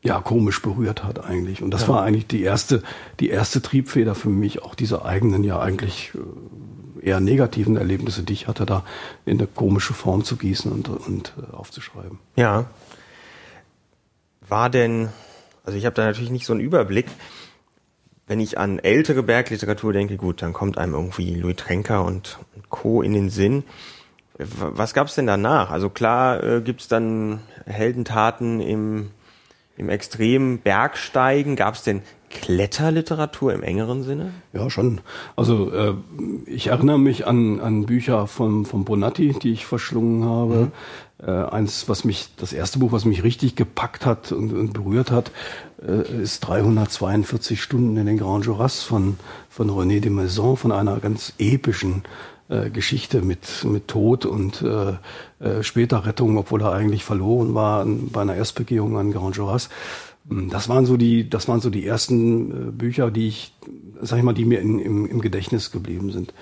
[0.05, 1.63] ja, komisch berührt hat eigentlich.
[1.63, 1.87] Und das ja.
[1.89, 2.83] war eigentlich die erste,
[3.19, 6.11] die erste Triebfeder für mich, auch diese eigenen ja eigentlich
[7.01, 8.85] äh, eher negativen Erlebnisse, die ich hatte, da
[9.25, 12.19] in eine komische Form zu gießen und, und aufzuschreiben.
[12.35, 12.65] Ja,
[14.47, 15.09] war denn,
[15.63, 17.07] also ich habe da natürlich nicht so einen Überblick,
[18.27, 22.39] wenn ich an ältere Bergliteratur denke, gut, dann kommt einem irgendwie Louis Trenker und
[22.69, 23.01] Co.
[23.01, 23.63] in den Sinn.
[24.37, 25.71] Was gab's denn danach?
[25.71, 29.11] Also klar äh, gibt's dann Heldentaten im,
[29.77, 31.55] im extremen Bergsteigen.
[31.55, 34.31] Gab's denn Kletterliteratur im engeren Sinne?
[34.53, 35.01] Ja, schon.
[35.35, 35.93] Also äh,
[36.45, 40.55] ich erinnere mich an, an Bücher von, von Bonatti, die ich verschlungen habe.
[40.55, 40.71] Mhm.
[41.25, 45.11] Äh, eins, was mich, das erste Buch, was mich richtig gepackt hat und, und berührt
[45.11, 45.31] hat,
[45.81, 49.17] äh, ist 342 Stunden in den Grand Juras von,
[49.49, 52.03] von René de Maison, von einer ganz epischen
[52.49, 54.93] äh, Geschichte mit, mit Tod und äh,
[55.43, 59.69] äh, später Rettung, obwohl er eigentlich verloren war bei einer Erstbegehung an Grand Juras.
[60.29, 63.53] Hm, das waren so die, das waren so die ersten äh, Bücher, die ich,
[64.01, 66.33] sag ich mal, die mir in, im, im Gedächtnis geblieben sind.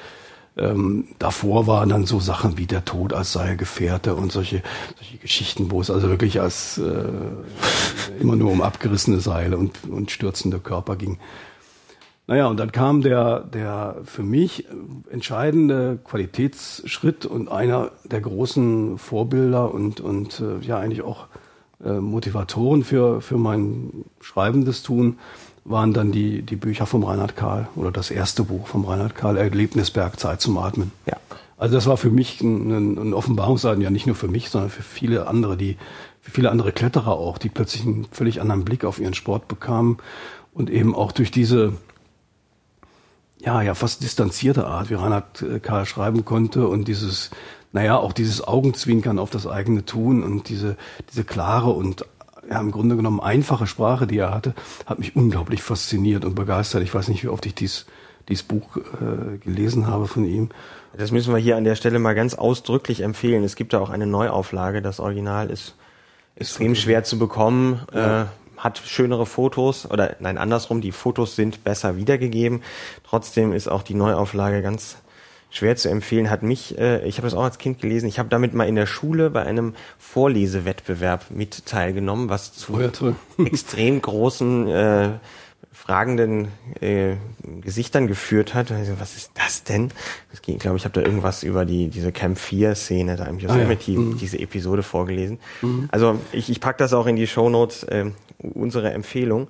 [0.56, 4.62] Ähm, davor waren dann so Sachen wie der Tod als Seilgefährte und solche,
[4.98, 10.12] solche Geschichten, wo es also wirklich als äh, immer nur um abgerissene Seile und, und
[10.12, 11.18] stürzende Körper ging.
[12.26, 14.66] Naja, und dann kam der, der für mich
[15.10, 21.28] entscheidende Qualitätsschritt und einer der großen Vorbilder und, und äh, ja eigentlich auch
[21.84, 25.18] äh, Motivatoren für, für mein schreibendes Tun
[25.66, 29.38] waren dann die, die Bücher vom Reinhard Karl oder das erste Buch vom Reinhard Karl,
[29.38, 30.92] Erlebnisberg, Zeit zum Atmen.
[31.06, 31.18] Ja.
[31.58, 34.82] Also das war für mich ein, ein Offenbarungsseiten, ja nicht nur für mich, sondern für
[34.82, 35.78] viele andere, die,
[36.22, 39.98] für viele andere Kletterer auch, die plötzlich einen völlig anderen Blick auf ihren Sport bekamen
[40.54, 41.74] und eben auch durch diese,
[43.46, 47.30] ja, ja, fast distanzierte Art, wie Reinhard äh, Karl schreiben konnte und dieses,
[47.72, 50.78] naja, auch dieses Augenzwinkern auf das eigene Tun und diese,
[51.12, 52.06] diese klare und
[52.50, 54.54] ja, im Grunde genommen einfache Sprache, die er hatte,
[54.86, 56.84] hat mich unglaublich fasziniert und begeistert.
[56.84, 57.86] Ich weiß nicht, wie oft ich dies,
[58.28, 60.50] dies Buch äh, gelesen habe von ihm.
[60.96, 63.44] Das müssen wir hier an der Stelle mal ganz ausdrücklich empfehlen.
[63.44, 64.82] Es gibt da auch eine Neuauflage.
[64.82, 65.76] Das Original ist
[66.36, 67.82] extrem schwer zu bekommen.
[67.94, 68.24] Ja.
[68.24, 68.26] Äh,
[68.64, 72.64] hat schönere Fotos oder nein, andersrum, die Fotos sind besser wiedergegeben.
[73.04, 74.98] Trotzdem ist auch die Neuauflage ganz
[75.50, 78.30] schwer zu empfehlen, hat mich, äh, ich habe das auch als Kind gelesen, ich habe
[78.30, 84.68] damit mal in der Schule bei einem Vorlesewettbewerb mit teilgenommen, was zu oh extrem großen
[84.68, 85.10] äh,
[85.86, 86.48] fragenden
[86.80, 87.16] äh,
[87.60, 88.72] Gesichtern geführt hat.
[88.72, 89.90] Also, was ist das denn?
[90.32, 93.26] Das ging, ich glaube, ich habe da irgendwas über die diese Camp 4 Szene da
[93.26, 94.00] im Yosemite, ah, ja.
[94.00, 94.18] mhm.
[94.18, 95.40] diese Episode vorgelesen.
[95.62, 95.90] Mhm.
[95.92, 98.06] Also ich, ich pack das auch in die Show Notes, äh,
[98.38, 99.50] unsere Empfehlung.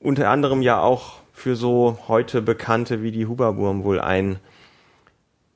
[0.00, 4.38] Unter anderem ja auch für so heute Bekannte wie die Huberburm wohl ein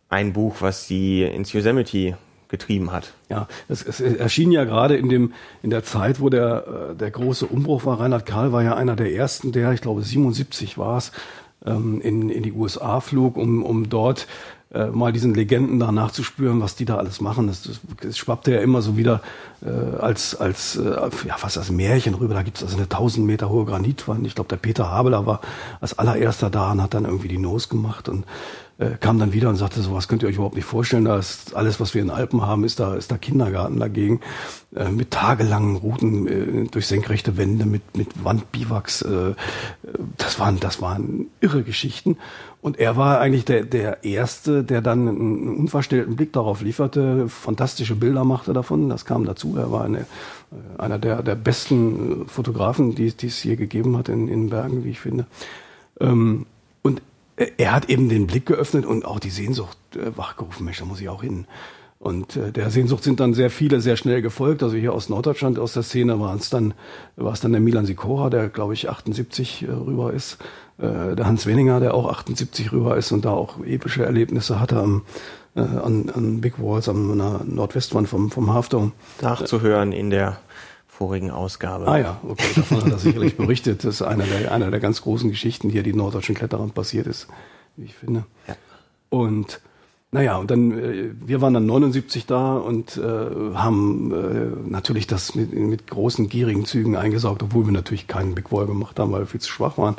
[0.08, 2.16] ein Buch, was sie ins Yosemite
[2.54, 3.12] getrieben hat.
[3.28, 7.10] Ja, es, es erschien ja gerade in dem in der Zeit, wo der äh, der
[7.10, 7.98] große Umbruch war.
[7.98, 11.10] Reinhard Karl war ja einer der ersten, der, ich glaube 77 war es,
[11.66, 14.28] ähm, in in die USA flog, um um dort
[14.72, 17.46] äh, mal diesen Legenden da nachzuspüren, was die da alles machen.
[17.46, 19.20] Das, das, das schwappte ja immer so wieder
[19.64, 22.34] äh, als als äh, ja fast als Märchen rüber.
[22.34, 24.26] Da gibt es also eine 1000 Meter hohe Granitwand.
[24.26, 25.40] Ich glaube, der Peter Habeler war
[25.80, 28.24] als allererster da und hat dann irgendwie die Nose gemacht und
[28.78, 31.04] äh, kam dann wieder und sagte, sowas könnt ihr euch überhaupt nicht vorstellen.
[31.04, 34.20] Da ist alles, was wir in Alpen haben, ist da, ist da Kindergarten dagegen.
[34.74, 39.02] Äh, mit tagelangen Routen äh, durch senkrechte Wände, mit, mit Wandbiwaks.
[39.02, 39.34] Äh,
[40.16, 42.16] das waren, das waren irre Geschichten.
[42.60, 47.94] Und er war eigentlich der, der Erste, der dann einen unverstellten Blick darauf lieferte, fantastische
[47.94, 48.88] Bilder machte davon.
[48.88, 49.54] Das kam dazu.
[49.56, 53.96] Er war eine, äh, einer der, der besten äh, Fotografen, die, die es je gegeben
[53.96, 55.26] hat in, in Bergen, wie ich finde.
[56.00, 56.46] Ähm,
[57.36, 60.64] er hat eben den Blick geöffnet und auch die Sehnsucht äh, wachgerufen.
[60.64, 61.46] Mensch, da muss ich auch hin.
[61.98, 64.62] Und äh, der Sehnsucht sind dann sehr viele sehr schnell gefolgt.
[64.62, 66.74] Also hier aus Norddeutschland, aus der Szene war es dann,
[67.16, 70.38] dann der Milan Sikora, der glaube ich 78 äh, rüber ist,
[70.78, 74.80] äh, der Hans Wenninger, der auch 78 rüber ist und da auch epische Erlebnisse hatte
[74.80, 75.02] am
[75.56, 78.92] äh, an, an Big Walls am Nordwestwand vom vom Halfdome.
[79.22, 80.38] Nachzuhören in der
[80.96, 81.88] vorigen Ausgabe.
[81.88, 83.84] Ah ja, okay, davon hat er sicherlich berichtet.
[83.84, 87.06] Das ist einer der, einer der ganz großen Geschichten, die hier die norddeutschen Kletterern passiert
[87.06, 87.26] ist,
[87.76, 88.24] wie ich finde.
[88.46, 88.54] Ja.
[89.10, 89.60] Und
[90.12, 95.34] naja, und dann, äh, wir waren dann 79 da und äh, haben äh, natürlich das
[95.34, 99.22] mit, mit großen, gierigen Zügen eingesaugt, obwohl wir natürlich keinen Big Wall gemacht haben, weil
[99.22, 99.96] wir viel zu schwach waren.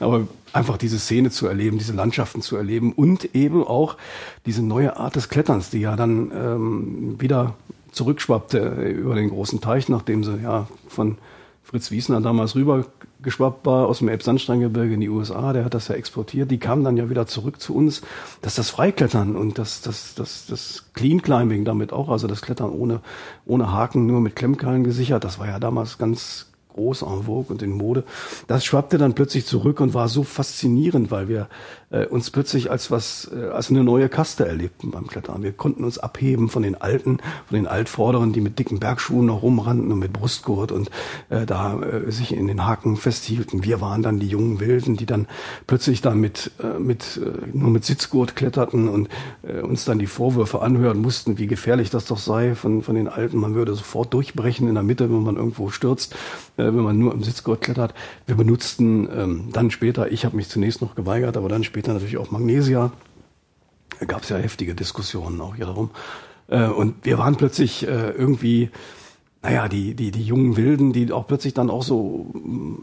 [0.00, 3.98] Aber einfach diese Szene zu erleben, diese Landschaften zu erleben und eben auch
[4.46, 7.54] diese neue Art des Kletterns, die ja dann ähm, wieder
[7.92, 11.18] zurückschwappte über den großen Teich, nachdem sie ja von
[11.68, 15.96] Fritz Wiesner damals rübergeschwappt war aus dem Elbsandsteingebirge in die USA, der hat das ja
[15.96, 18.00] exportiert, die kamen dann ja wieder zurück zu uns,
[18.40, 22.70] dass das Freiklettern und das, das, das, das Clean Climbing damit auch, also das Klettern
[22.70, 23.00] ohne,
[23.44, 26.47] ohne Haken, nur mit Klemmkeilen gesichert, das war ja damals ganz,
[26.78, 28.04] groß en vogue und in Mode.
[28.46, 31.48] Das schwappte dann plötzlich zurück und war so faszinierend, weil wir
[31.90, 35.42] äh, uns plötzlich als was, äh, als eine neue Kaste erlebten beim Klettern.
[35.42, 39.42] Wir konnten uns abheben von den Alten, von den Altvorderen, die mit dicken Bergschuhen noch
[39.42, 40.90] rumrannten und mit Brustgurt und
[41.30, 43.64] äh, da äh, sich in den Haken festhielten.
[43.64, 45.26] Wir waren dann die jungen Wilden, die dann
[45.66, 49.08] plötzlich dann mit, äh, mit äh, nur mit Sitzgurt kletterten und
[49.42, 53.08] äh, uns dann die Vorwürfe anhören mussten, wie gefährlich das doch sei von, von den
[53.08, 53.38] Alten.
[53.38, 56.14] Man würde sofort durchbrechen in der Mitte, wenn man irgendwo stürzt,
[56.56, 57.94] äh, wenn man nur im Sitzgurt klettert.
[58.26, 61.92] Wir benutzten ähm, dann später, ich habe mich zunächst noch geweigert, aber dann später später
[61.94, 62.90] natürlich auch Magnesia.
[64.00, 65.90] Da gab es ja heftige Diskussionen auch hier darum.
[66.48, 68.70] Äh, und wir waren plötzlich äh, irgendwie,
[69.42, 72.32] naja, die, die, die jungen Wilden, die auch plötzlich dann auch so,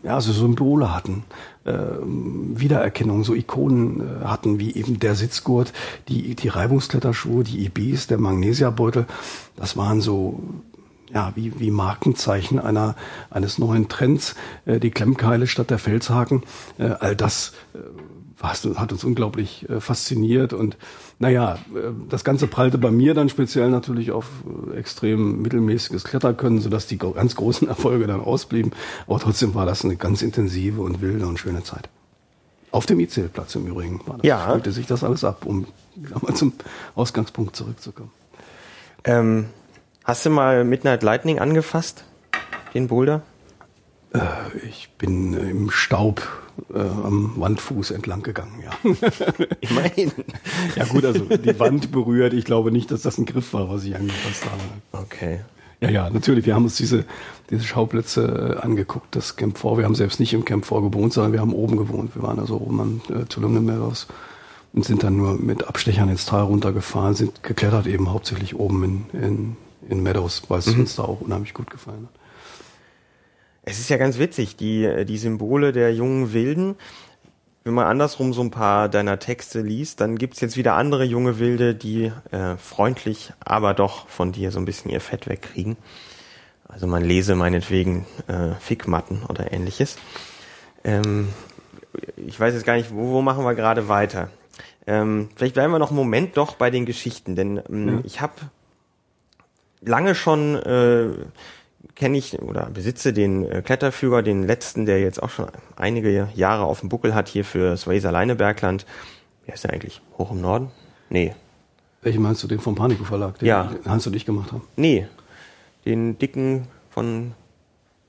[0.04, 1.24] ja, so Symbole hatten,
[1.65, 5.74] äh, Wiedererkennung, so Ikonen äh, hatten, wie eben der Sitzgurt,
[6.08, 9.08] die, die Reibungskletterschuhe, die IBs, der Magnesiabeutel.
[9.58, 10.39] Das waren so
[11.15, 12.95] ja, wie, wie Markenzeichen einer,
[13.30, 16.43] eines neuen Trends, äh, die Klemmkeile statt der Felshaken,
[16.78, 17.80] äh, all das äh,
[18.75, 20.78] hat uns unglaublich äh, fasziniert und
[21.17, 24.30] naja, äh, das Ganze prallte bei mir dann speziell natürlich auf
[24.71, 28.71] äh, extrem mittelmäßiges Kletterkönnen, sodass die ganz großen Erfolge dann ausblieben.
[29.08, 31.89] Aber trotzdem war das eine ganz intensive und wilde und schöne Zeit.
[32.71, 34.49] Auf dem ICL-Platz im Übrigen war das, ja.
[34.49, 35.65] spielte sich das alles ab, um
[36.21, 36.51] mal zum
[36.93, 38.12] Ausgangspunkt zurückzukommen.
[39.06, 39.45] Ähm,
[40.06, 42.06] hast du mal Midnight Lightning angefasst,
[42.74, 43.22] den Boulder?
[44.13, 44.20] Äh,
[44.70, 46.26] ich bin im Staub
[46.74, 48.91] äh, am Wandfuß entlang gegangen, ja.
[49.60, 50.12] Immerhin.
[50.76, 52.34] ja gut, also die Wand berührt.
[52.34, 55.04] Ich glaube nicht, dass das ein Griff war, was ich angefasst habe.
[55.04, 55.41] Okay.
[55.82, 56.46] Ja, ja, natürlich.
[56.46, 57.04] Wir haben uns diese,
[57.50, 59.78] diese Schauplätze äh, angeguckt, das Camp 4.
[59.78, 62.15] Wir haben selbst nicht im Camp 4 gewohnt, sondern wir haben oben gewohnt.
[62.15, 64.08] Wir waren also oben an äh, Tulum Meadows
[64.74, 69.22] und sind dann nur mit Abstechern ins Tal runtergefahren, sind geklettert eben hauptsächlich oben in,
[69.22, 69.58] in,
[69.89, 70.82] in Meadows, weil es mhm.
[70.82, 72.21] uns da auch unheimlich gut gefallen hat.
[73.63, 76.76] Es ist ja ganz witzig, die, die Symbole der jungen Wilden.
[77.63, 81.39] Wenn man andersrum so ein paar deiner Texte liest, dann gibt's jetzt wieder andere junge
[81.39, 85.78] Wilde, die äh, freundlich, aber doch von dir so ein bisschen ihr Fett wegkriegen.
[86.67, 89.98] Also man lese meinetwegen äh, Fickmatten oder ähnliches.
[90.84, 91.30] Ähm,
[92.17, 94.30] ich weiß jetzt gar nicht, wo, wo machen wir gerade weiter.
[94.86, 98.02] Ähm, vielleicht bleiben wir noch einen Moment doch bei den Geschichten, denn ähm, ja.
[98.04, 98.34] ich habe
[99.86, 101.08] lange schon äh,
[101.95, 106.63] kenne ich oder besitze den äh, Kletterführer, den letzten, der jetzt auch schon einige Jahre
[106.63, 108.86] auf dem Buckel hat, hier für das Weser Leinebergland.
[109.45, 110.02] Wie heißt der eigentlich?
[110.17, 110.71] Hoch im Norden?
[111.10, 111.34] Nee.
[112.02, 113.71] Welchen meinst du, den vom Panico Verlag, den ja.
[113.86, 114.63] Hans und ich gemacht haben?
[114.76, 115.08] Nee.
[115.86, 117.34] Den dicken von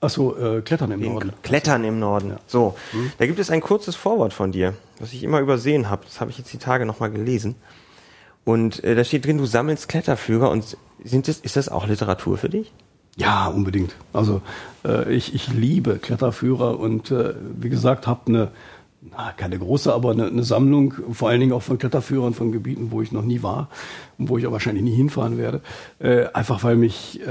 [0.01, 1.33] Achso, äh, Klettern im Norden.
[1.43, 2.31] Klettern im Norden.
[2.31, 2.41] Ja.
[2.47, 3.13] So, hm?
[3.19, 6.05] da gibt es ein kurzes Vorwort von dir, was ich immer übersehen habe.
[6.05, 7.57] Das habe ich jetzt die Tage nochmal gelesen.
[8.47, 12.39] Und äh, da steht drin, du sammelst Kletterführer und sind das, ist das auch Literatur
[12.39, 12.73] für dich?
[13.17, 13.97] Ja, unbedingt.
[14.13, 14.41] Also
[14.85, 18.53] äh, ich, ich liebe Kletterführer und äh, wie gesagt, habe eine
[19.11, 22.91] na, keine große, aber eine, eine, Sammlung, vor allen Dingen auch von Kletterführern von Gebieten,
[22.91, 23.69] wo ich noch nie war
[24.19, 25.61] und wo ich auch wahrscheinlich nie hinfahren werde.
[25.99, 27.27] Äh, einfach weil mich, äh,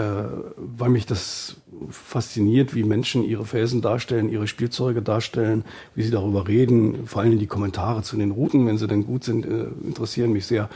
[0.57, 1.57] weil mich das
[1.89, 7.07] fasziniert, wie Menschen ihre Felsen darstellen, ihre Spielzeuge darstellen, wie sie darüber reden.
[7.07, 10.45] Vor allem die Kommentare zu den Routen, wenn sie denn gut sind, äh, interessieren mich
[10.45, 10.69] sehr.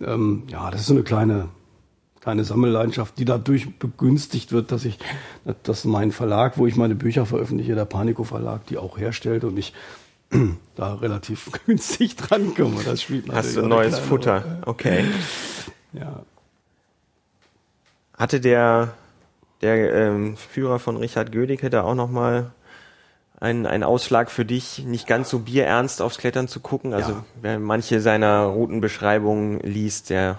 [0.00, 1.48] Ähm, ja, das ist so eine kleine
[2.20, 4.98] kleine Sammelleidenschaft, die dadurch begünstigt wird, dass ich,
[5.62, 9.56] dass mein Verlag, wo ich meine Bücher veröffentliche, der Panico Verlag, die auch herstellt und
[9.56, 9.72] ich
[10.76, 12.82] da relativ günstig drankomme.
[12.84, 14.42] Das spielt Hast du neues Futter?
[14.42, 14.62] Rolle.
[14.66, 15.04] Okay.
[15.94, 16.22] Ja.
[18.14, 18.94] Hatte der,
[19.62, 22.50] der ähm, Führer von Richard Gödicke da auch nochmal
[23.40, 26.92] ein, ein Ausschlag für dich, nicht ganz so bierernst aufs Klettern zu gucken?
[26.92, 27.24] Also ja.
[27.40, 30.38] wer manche seiner Routenbeschreibungen liest, der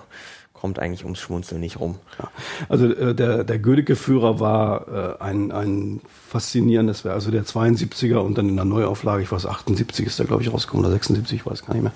[0.53, 1.95] kommt eigentlich ums Schmunzeln nicht rum.
[2.17, 2.29] Ja.
[2.67, 8.37] Also äh, der, der Gödecke-Führer war äh, ein, ein faszinierendes Werk, also der 72er und
[8.37, 11.45] dann in der Neuauflage, ich weiß 78 ist da glaube ich rausgekommen oder 76, ich
[11.45, 11.93] weiß gar nicht mehr.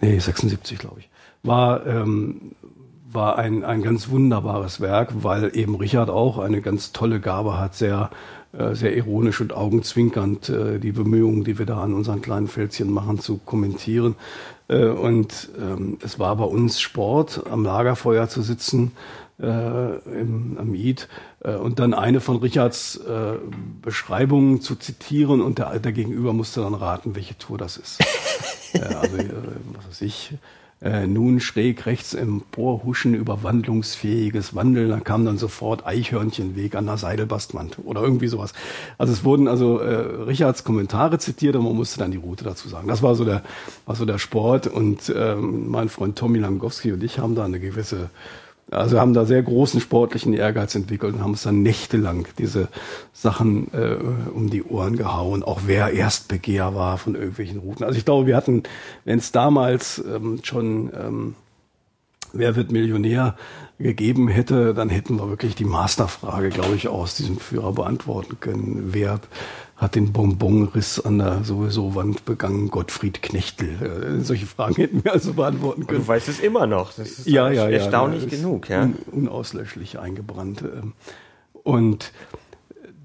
[0.00, 1.08] Nee, 76 glaube ich.
[1.44, 2.52] War, ähm,
[3.10, 7.76] war ein, ein ganz wunderbares Werk, weil eben Richard auch eine ganz tolle Gabe hat,
[7.76, 8.10] sehr
[8.74, 13.18] sehr ironisch und augenzwinkernd äh, die Bemühungen, die wir da an unseren kleinen Fältchen machen,
[13.18, 14.16] zu kommentieren.
[14.68, 18.92] Äh, und ähm, es war bei uns Sport, am Lagerfeuer zu sitzen,
[19.40, 23.34] äh, im, am Eid äh, und dann eine von Richards äh,
[23.80, 28.00] Beschreibungen zu zitieren und der, der Gegenüber musste dann raten, welche Tour das ist.
[28.72, 29.30] äh, also, äh,
[29.74, 30.34] was weiß ich,
[30.80, 34.90] äh, nun schräg rechts emporhuschen über wandlungsfähiges Wandeln.
[34.90, 38.52] Da kam dann sofort Eichhörnchenweg an der Seidelbastwand oder irgendwie sowas.
[38.96, 42.68] Also es wurden also äh, Richards Kommentare zitiert und man musste dann die Route dazu
[42.68, 42.86] sagen.
[42.86, 43.42] Das war so der,
[43.86, 47.58] war so der Sport und ähm, mein Freund Tommy Langowski und ich haben da eine
[47.58, 48.10] gewisse
[48.70, 52.68] also haben da sehr großen sportlichen Ehrgeiz entwickelt und haben uns dann nächtelang diese
[53.12, 53.96] Sachen äh,
[54.32, 57.84] um die Ohren gehauen, auch wer Erstbegehr war von irgendwelchen Routen.
[57.84, 58.62] Also ich glaube, wir hatten,
[59.04, 61.34] wenn es damals ähm, schon ähm,
[62.32, 63.36] Wer wird Millionär
[63.78, 68.90] gegeben hätte, dann hätten wir wirklich die Masterfrage, glaube ich, aus diesem Führer beantworten können.
[68.92, 69.20] Wer
[69.78, 74.18] hat den Bonbonriss an der sowieso Wand begangen, Gottfried Knechtel.
[74.18, 76.00] Äh, solche Fragen hätten wir also beantworten können.
[76.00, 76.92] Du weißt es immer noch.
[76.92, 78.68] Das ist ja, ja, erstaunlich ja, genug.
[78.68, 78.82] Ja.
[78.82, 80.62] Un unauslöschlich eingebrannt.
[80.62, 80.94] Ähm.
[81.62, 82.12] Und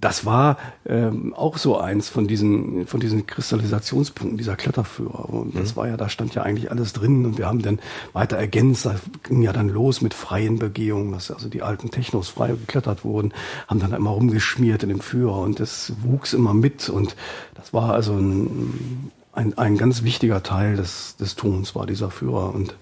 [0.04, 5.30] das war ähm, auch so eins von diesen, von diesen Kristallisationspunkten dieser Kletterführer.
[5.30, 5.76] Und das mhm.
[5.78, 7.26] war ja, da stand ja eigentlich alles drin.
[7.26, 7.80] Und wir haben dann
[8.12, 12.28] weiter ergänzt, da ging ja dann los mit freien Begehungen, dass also die alten Technos
[12.28, 13.34] frei geklettert wurden,
[13.68, 15.40] haben dann immer rumgeschmiert in dem Führer.
[15.40, 16.90] Und das wuchs immer mit.
[16.90, 17.16] Und
[17.56, 22.54] das war also ein, ein, ein ganz wichtiger Teil des, des Tuns war dieser Führer.
[22.54, 22.76] Und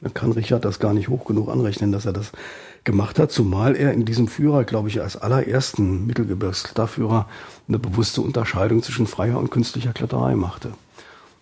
[0.00, 2.32] man kann Richard das gar nicht hoch genug anrechnen, dass er das
[2.86, 7.28] gemacht hat, zumal er in diesem Führer, glaube ich, als allerersten Mittelgebirgskletterführer
[7.68, 10.68] eine bewusste Unterscheidung zwischen freier und künstlicher Kletterei machte.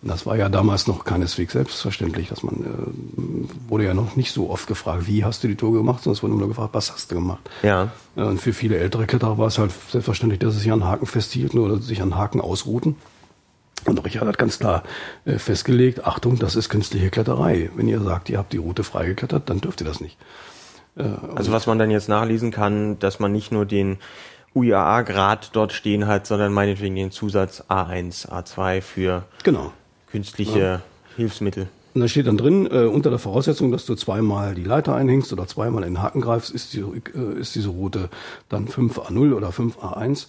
[0.01, 4.33] Und das war ja damals noch keineswegs selbstverständlich, dass man äh, wurde ja noch nicht
[4.33, 6.91] so oft gefragt, wie hast du die Tour gemacht, sondern es wurde nur gefragt, was
[6.91, 7.49] hast du gemacht.
[7.63, 7.91] Ja.
[8.15, 11.59] Und für viele ältere Kletterer war es halt selbstverständlich, dass sie sich an Haken festhielten
[11.59, 12.97] oder sich an Haken ausruhten.
[13.85, 14.83] Und Richard hat ganz klar
[15.25, 17.69] äh, festgelegt, Achtung, das ist künstliche Kletterei.
[17.75, 20.17] Wenn ihr sagt, ihr habt die Route freigeklettert, dann dürft ihr das nicht.
[20.97, 23.97] Also was man dann jetzt nachlesen kann, dass man nicht nur den
[24.55, 29.73] UIAA-Grad dort stehen hat, sondern meinetwegen den Zusatz A1, A2 für genau.
[30.09, 30.81] künstliche ja.
[31.17, 31.67] Hilfsmittel.
[31.93, 35.31] Und da steht dann drin, äh, unter der Voraussetzung, dass du zweimal die Leiter einhängst
[35.31, 38.09] oder zweimal in den Haken greifst, ist, die, äh, ist diese Route
[38.49, 40.27] dann 5A0 oder 5A1.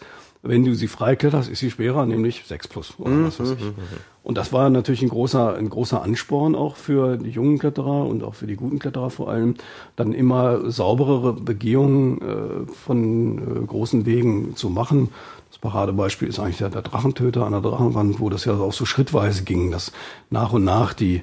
[0.49, 3.27] Wenn du sie freikletterst, ist sie schwerer, nämlich 6 plus oder mhm.
[3.27, 3.61] was weiß ich.
[3.61, 4.17] Mhm, mhm.
[4.27, 8.25] Und das war natürlich ein großer, ein großer Ansporn auch für die jungen Kletterer und
[8.25, 9.55] auch für die guten Kletterer vor allem,
[9.95, 15.11] dann immer sauberere Begehungen äh, von äh, großen Wegen zu machen.
[15.51, 18.85] Das Paradebeispiel ist eigentlich der, der Drachentöter an der Drachenwand, wo das ja auch so
[18.85, 19.93] schrittweise ging, dass
[20.29, 21.23] nach und nach die,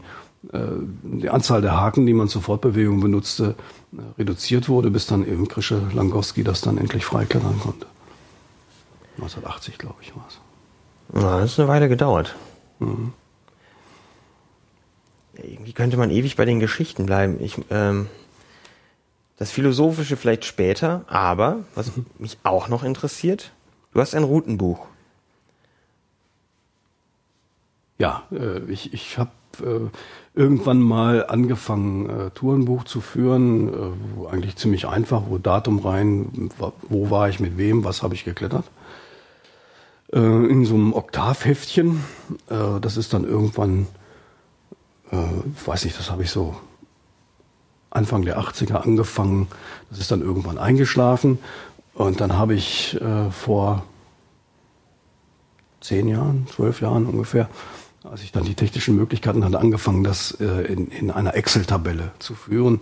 [0.54, 0.60] äh,
[1.04, 3.56] die Anzahl der Haken, die man zur Fortbewegung benutzte,
[3.92, 7.86] äh, reduziert wurde, bis dann eben Krische Langowski das dann endlich freiklettern konnte.
[9.18, 10.40] 1980, glaube ich, war es.
[11.14, 12.36] Ja, das ist eine Weile gedauert.
[12.80, 13.14] Mhm.
[15.36, 17.38] Irgendwie könnte man ewig bei den Geschichten bleiben.
[17.40, 18.08] Ich, ähm,
[19.38, 22.06] das Philosophische vielleicht später, aber was mhm.
[22.20, 23.52] mich auch noch interessiert,
[23.94, 24.86] du hast ein Routenbuch.
[27.98, 29.90] Ja, äh, ich, ich habe äh,
[30.36, 36.50] irgendwann mal angefangen, äh, Tourenbuch zu führen, äh, wo eigentlich ziemlich einfach, wo Datum rein,
[36.90, 38.66] wo war ich mit wem, was habe ich geklettert
[40.14, 42.04] äh, in so einem Oktavheftchen.
[42.50, 43.88] Äh, das ist dann irgendwann,
[45.12, 45.18] äh,
[45.66, 46.56] weiß nicht, das habe ich so
[47.90, 49.48] Anfang der 80er angefangen.
[49.90, 51.40] Das ist dann irgendwann eingeschlafen.
[51.94, 53.84] Und dann habe ich äh, vor
[55.82, 57.50] zehn Jahren, zwölf Jahren ungefähr,
[58.04, 62.36] als ich dann die technischen Möglichkeiten hatte, angefangen, das äh, in, in einer Excel-Tabelle zu
[62.36, 62.82] führen,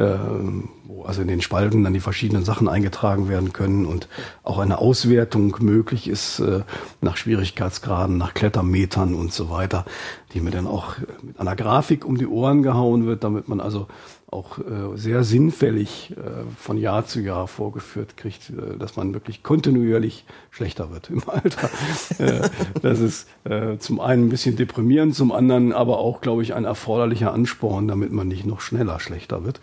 [0.00, 4.08] wo also in den Spalten dann die verschiedenen Sachen eingetragen werden können und
[4.42, 6.60] auch eine Auswertung möglich ist äh,
[7.00, 9.84] nach Schwierigkeitsgraden, nach Klettermetern und so weiter,
[10.32, 13.88] die mir dann auch mit einer Grafik um die Ohren gehauen wird, damit man also
[14.30, 19.42] auch äh, sehr sinnfällig äh, von Jahr zu Jahr vorgeführt kriegt, äh, dass man wirklich
[19.42, 21.70] kontinuierlich schlechter wird im Alter.
[22.82, 26.64] das ist äh, zum einen ein bisschen deprimierend, zum anderen aber auch, glaube ich, ein
[26.64, 29.60] erforderlicher Ansporn, damit man nicht noch schneller schlechter wird.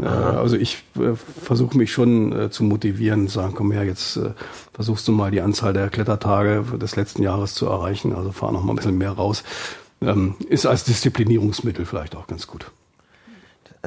[0.00, 4.18] Äh, also ich äh, versuche mich schon zu motivieren, zu sagen, komm her, jetzt
[4.72, 8.62] versuchst du mal die Anzahl der Klettertage des letzten Jahres zu erreichen, also fahr noch
[8.64, 9.44] mal ein bisschen mehr raus.
[10.00, 12.70] Ähm, ist als Disziplinierungsmittel vielleicht auch ganz gut.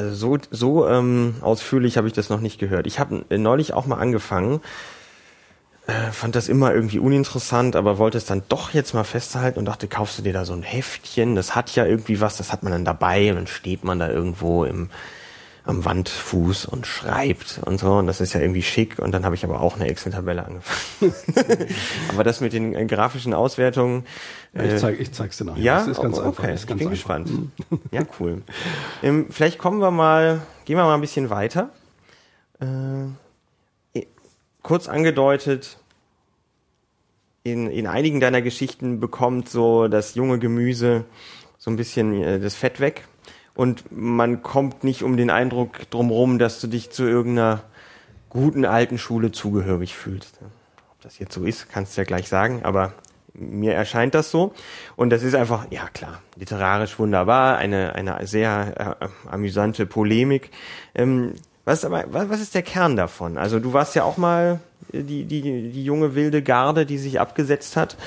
[0.02, 2.88] Also so, so ähm, ausführlich habe ich das noch nicht gehört.
[2.88, 4.62] Ich habe neulich auch mal angefangen,
[5.88, 9.66] äh, fand das immer irgendwie uninteressant, aber wollte es dann doch jetzt mal festhalten und
[9.66, 12.64] dachte, kaufst du dir da so ein Heftchen, das hat ja irgendwie was, das hat
[12.64, 14.89] man dann dabei und dann steht man da irgendwo im
[15.64, 19.36] am Wandfuß und schreibt und so und das ist ja irgendwie schick und dann habe
[19.36, 21.14] ich aber auch eine Excel-Tabelle angefangen.
[22.09, 24.05] aber das mit den äh, grafischen Auswertungen.
[24.53, 25.62] Ja, ich, äh, zeig, ich zeig's dir nachher.
[25.62, 26.28] Ja, das ist ganz okay.
[26.28, 26.47] einfach.
[26.49, 26.91] Ist ganz ich bin einfach.
[26.91, 27.30] gespannt.
[27.91, 28.41] ja, cool.
[29.03, 31.70] Ähm, vielleicht kommen wir mal, gehen wir mal ein bisschen weiter.
[32.59, 34.05] Äh,
[34.64, 35.78] kurz angedeutet,
[37.43, 41.05] in, in einigen deiner Geschichten bekommt so das junge Gemüse
[41.57, 43.07] so ein bisschen äh, das Fett weg
[43.56, 47.62] und man kommt nicht um den Eindruck drumherum, dass du dich zu irgendeiner
[48.30, 50.39] guten alten Schule zugehörig fühlst.
[50.91, 52.93] Ob das jetzt so ist, kannst du ja gleich sagen, aber
[53.34, 54.54] mir erscheint das so.
[54.95, 60.52] Und das ist einfach, ja klar, literarisch wunderbar, eine, eine sehr äh, amüsante Polemik.
[60.95, 61.34] Ähm,
[61.66, 63.38] was, aber, was ist der Kern davon?
[63.38, 64.60] Also du warst ja auch mal
[64.91, 67.97] die, die, die junge wilde Garde, die sich abgesetzt hat.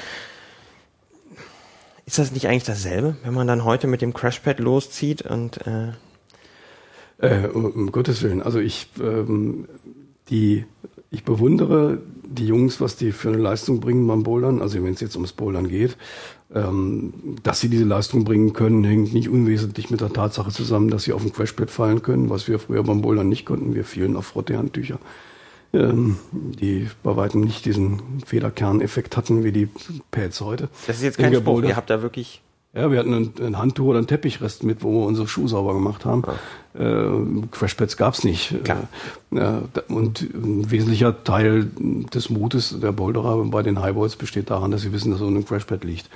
[2.06, 5.92] Ist das nicht eigentlich dasselbe, wenn man dann heute mit dem Crashpad loszieht und äh
[7.18, 9.68] äh, um Gottes Willen, also ich ähm,
[10.28, 10.64] die
[11.10, 15.00] ich bewundere die Jungs, was die für eine Leistung bringen beim Bouldern, also wenn es
[15.00, 15.96] jetzt ums Bouldern geht.
[16.52, 21.04] Ähm, dass sie diese Leistung bringen können, hängt nicht unwesentlich mit der Tatsache zusammen, dass
[21.04, 23.74] sie auf dem Crashpad fallen können, was wir früher beim Bouldern nicht konnten.
[23.74, 24.98] Wir fielen auf Frottehandtücher
[25.74, 29.68] ähm, die bei weitem nicht diesen Federkerneffekt hatten wie die
[30.10, 30.68] Pads heute.
[30.86, 32.40] Das ist jetzt kein Spruch, ihr habt da wirklich...
[32.76, 35.74] Ja, wir hatten ein, ein Handtuch oder ein Teppichrest mit, wo wir unsere Schuhe sauber
[35.74, 36.24] gemacht haben.
[36.26, 36.80] Ah.
[36.80, 38.64] Äh, Crashpads gab's nicht.
[38.64, 38.88] Klar.
[39.32, 44.82] Äh, und ein wesentlicher Teil des Mutes der Boulderer bei den Highboards besteht daran, dass
[44.82, 46.10] sie wissen, dass so ein Crashpad liegt.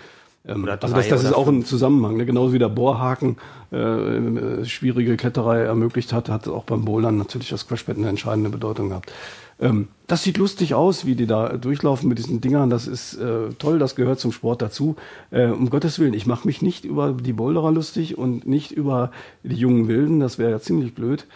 [0.49, 2.17] Ähm, also das, das ist auch ein Zusammenhang.
[2.17, 2.27] Ne?
[2.27, 3.37] Genauso wie der Bohrhaken
[3.71, 8.89] äh, schwierige Kletterei ermöglicht hat, hat auch beim Bouldern natürlich das Crashpad eine entscheidende Bedeutung
[8.89, 9.13] gehabt.
[9.61, 12.71] Ähm, das sieht lustig aus, wie die da durchlaufen mit diesen Dingern.
[12.71, 14.97] Das ist äh, toll, das gehört zum Sport dazu.
[15.31, 19.11] Äh, um Gottes Willen, ich mache mich nicht über die Boulderer lustig und nicht über
[19.43, 20.21] die jungen Wilden.
[20.21, 21.27] Das wäre ja ziemlich blöd.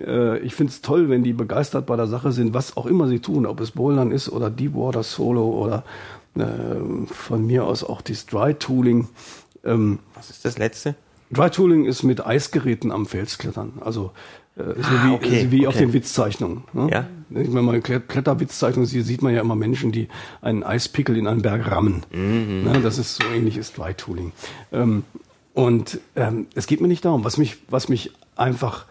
[0.00, 3.08] Äh, ich finde es toll, wenn die begeistert bei der Sache sind, was auch immer
[3.08, 5.84] sie tun, ob es Bouldern ist oder Deepwater Solo oder
[6.34, 9.08] äh, von mir aus auch das Dry Tooling.
[9.64, 10.94] Ähm, was ist das letzte?
[11.32, 13.74] Dry Tooling ist mit Eisgeräten am Felsklettern.
[13.80, 14.12] Also
[14.56, 15.66] äh, so ah, wie, okay, wie okay.
[15.66, 16.64] auf den Witzzeichnungen.
[16.72, 16.88] Ne?
[16.90, 17.06] Ja.
[17.30, 20.08] Wenn man Kletterwitzzeichnungen sieht, sieht man ja immer Menschen, die
[20.42, 22.02] einen Eispickel in einen Berg rammen.
[22.12, 22.64] Mhm.
[22.64, 22.80] Ne?
[22.82, 24.32] Das ist so ähnlich ist Dry Tooling.
[24.72, 25.04] Ähm,
[25.54, 28.86] und ähm, es geht mir nicht darum, was mich, was mich einfach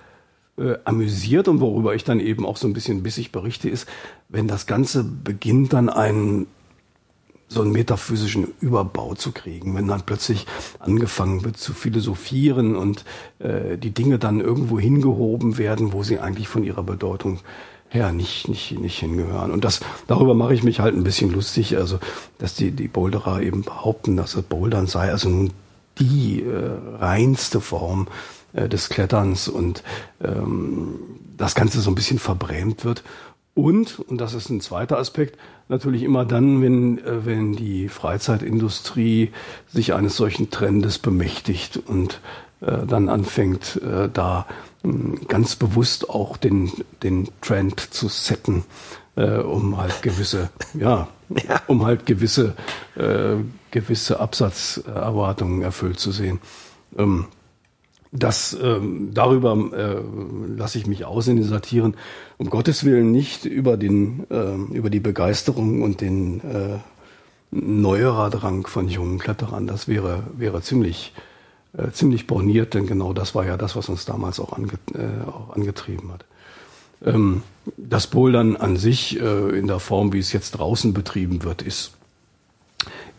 [0.57, 3.87] äh, amüsiert und worüber ich dann eben auch so ein bisschen bissig berichte, ist,
[4.29, 6.47] wenn das Ganze beginnt, dann einen
[7.51, 10.47] so einen metaphysischen Überbau zu kriegen, wenn dann plötzlich
[10.79, 13.03] angefangen wird zu philosophieren und
[13.39, 17.39] äh, die Dinge dann irgendwo hingehoben werden, wo sie eigentlich von ihrer Bedeutung
[17.89, 19.51] her nicht, nicht, nicht hingehören.
[19.51, 21.99] Und das, darüber mache ich mich halt ein bisschen lustig, also,
[22.37, 25.51] dass die, die Boulderer eben behaupten, dass das Bouldern sei also nun
[25.99, 28.07] die äh, reinste Form
[28.53, 29.83] äh, des Kletterns und
[30.23, 30.99] ähm,
[31.35, 33.03] das Ganze so ein bisschen verbrämt wird.
[33.53, 35.37] Und, und das ist ein zweiter Aspekt,
[35.67, 39.31] natürlich immer dann, wenn, äh, wenn die Freizeitindustrie
[39.67, 42.21] sich eines solchen Trendes bemächtigt und
[42.61, 44.45] äh, dann anfängt, äh, da
[44.83, 46.71] mh, hm, ganz bewusst auch den,
[47.03, 48.63] den Trend zu setten,
[49.15, 52.55] äh, um halt gewisse, ja, ja, um halt gewisse,
[52.95, 53.35] äh,
[53.71, 56.39] gewisse Absatzerwartungen erfüllt zu sehen.
[56.97, 57.25] Ähm,
[58.11, 60.01] das ähm, darüber äh,
[60.57, 61.95] lasse ich mich aus in den Satiren.
[62.37, 66.79] Um Gottes Willen nicht über den äh, über die Begeisterung und den äh,
[67.51, 69.65] Neuerer-Drang von jungen Kletterern.
[69.65, 71.13] Das wäre wäre ziemlich
[71.77, 75.29] äh, ziemlich borniert, denn genau das war ja das, was uns damals auch, ange, äh,
[75.29, 76.25] auch angetrieben hat.
[77.05, 77.43] Ähm,
[77.77, 81.93] das Bouldern an sich äh, in der Form, wie es jetzt draußen betrieben wird, ist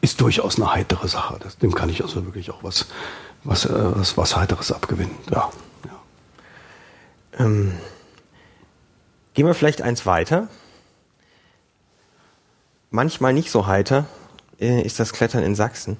[0.03, 1.38] ist durchaus eine heitere Sache.
[1.40, 2.88] Das, dem kann ich also wirklich auch was,
[3.45, 5.14] was, äh, was, was Heiteres abgewinnen.
[5.30, 5.51] Ja.
[5.86, 7.45] ja.
[7.45, 7.72] Ähm,
[9.34, 10.49] gehen wir vielleicht eins weiter.
[12.90, 14.07] Manchmal nicht so heiter
[14.61, 15.97] äh, ist das Klettern in Sachsen.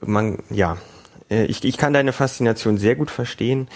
[0.00, 0.76] Man, ja,
[1.30, 3.68] äh, ich, ich kann deine Faszination sehr gut verstehen.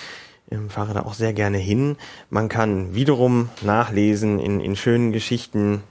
[0.50, 1.96] Ähm, fahre da auch sehr gerne hin.
[2.30, 5.82] Man kann wiederum nachlesen in, in schönen Geschichten,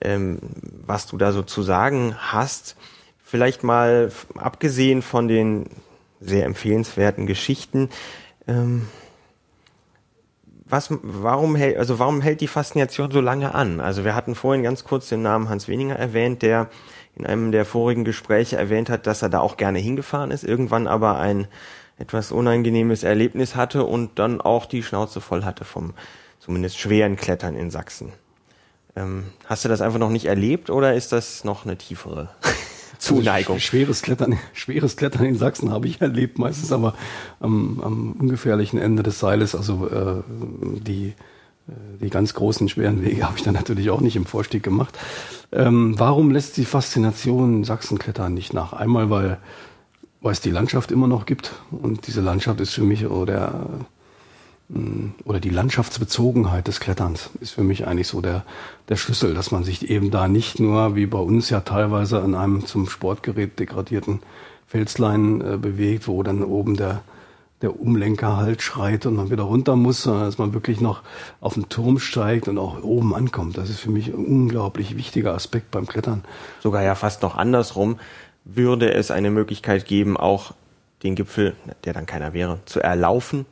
[0.00, 0.38] ähm,
[0.86, 2.76] was du da so zu sagen hast.
[3.28, 5.64] Vielleicht mal abgesehen von den
[6.20, 7.88] sehr empfehlenswerten Geschichten.
[8.46, 8.86] Ähm,
[10.64, 13.80] was, warum hält, also warum hält die Faszination so lange an?
[13.80, 16.70] Also wir hatten vorhin ganz kurz den Namen Hans Weninger erwähnt, der
[17.16, 20.86] in einem der vorigen Gespräche erwähnt hat, dass er da auch gerne hingefahren ist, irgendwann
[20.86, 21.48] aber ein
[21.98, 25.94] etwas unangenehmes Erlebnis hatte und dann auch die Schnauze voll hatte vom
[26.38, 28.12] zumindest schweren Klettern in Sachsen.
[28.94, 32.28] Ähm, hast du das einfach noch nicht erlebt oder ist das noch eine tiefere
[32.98, 33.56] Zuneigung?
[33.56, 36.94] Also schweres Klettern, schweres Klettern in Sachsen habe ich erlebt, meistens aber
[37.40, 39.54] am, am ungefährlichen Ende des Seiles.
[39.54, 40.22] Also äh,
[40.80, 41.08] die
[41.68, 44.98] äh, die ganz großen, schweren Wege habe ich dann natürlich auch nicht im Vorstieg gemacht.
[45.52, 48.72] Ähm, warum lässt die Faszination Sachsenklettern nicht nach?
[48.72, 49.38] Einmal, weil
[50.26, 51.52] weil es die Landschaft immer noch gibt.
[51.70, 53.66] Und diese Landschaft ist für mich oder,
[55.24, 58.44] oder die Landschaftsbezogenheit des Kletterns ist für mich eigentlich so der,
[58.88, 62.34] der Schlüssel, dass man sich eben da nicht nur wie bei uns ja teilweise an
[62.34, 64.20] einem zum Sportgerät degradierten
[64.66, 67.02] Felslein äh, bewegt, wo dann oben der,
[67.62, 71.02] der Umlenker halt schreit und man wieder runter muss, sondern dass man wirklich noch
[71.40, 73.56] auf den Turm steigt und auch oben ankommt.
[73.56, 76.24] Das ist für mich ein unglaublich wichtiger Aspekt beim Klettern.
[76.60, 78.00] Sogar ja fast noch andersrum
[78.44, 80.54] würde es eine Möglichkeit geben, auch
[81.04, 81.54] den Gipfel,
[81.84, 83.46] der dann keiner wäre, zu erlaufen,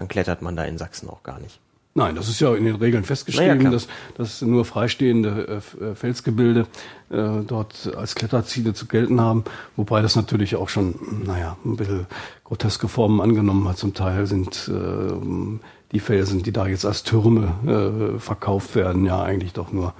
[0.00, 1.60] dann klettert man da in Sachsen auch gar nicht.
[1.92, 5.94] Nein, das ist ja in den Regeln festgeschrieben, naja, dass, dass nur freistehende äh, äh,
[5.94, 6.66] Felsgebilde
[7.10, 9.44] äh, dort als Kletterziele zu gelten haben,
[9.76, 10.94] wobei das natürlich auch schon,
[11.26, 12.06] naja, ein bisschen
[12.44, 13.76] groteske Formen angenommen hat.
[13.76, 15.58] Zum Teil sind äh,
[15.92, 19.92] die Felsen, die da jetzt als Türme äh, verkauft werden, ja eigentlich doch nur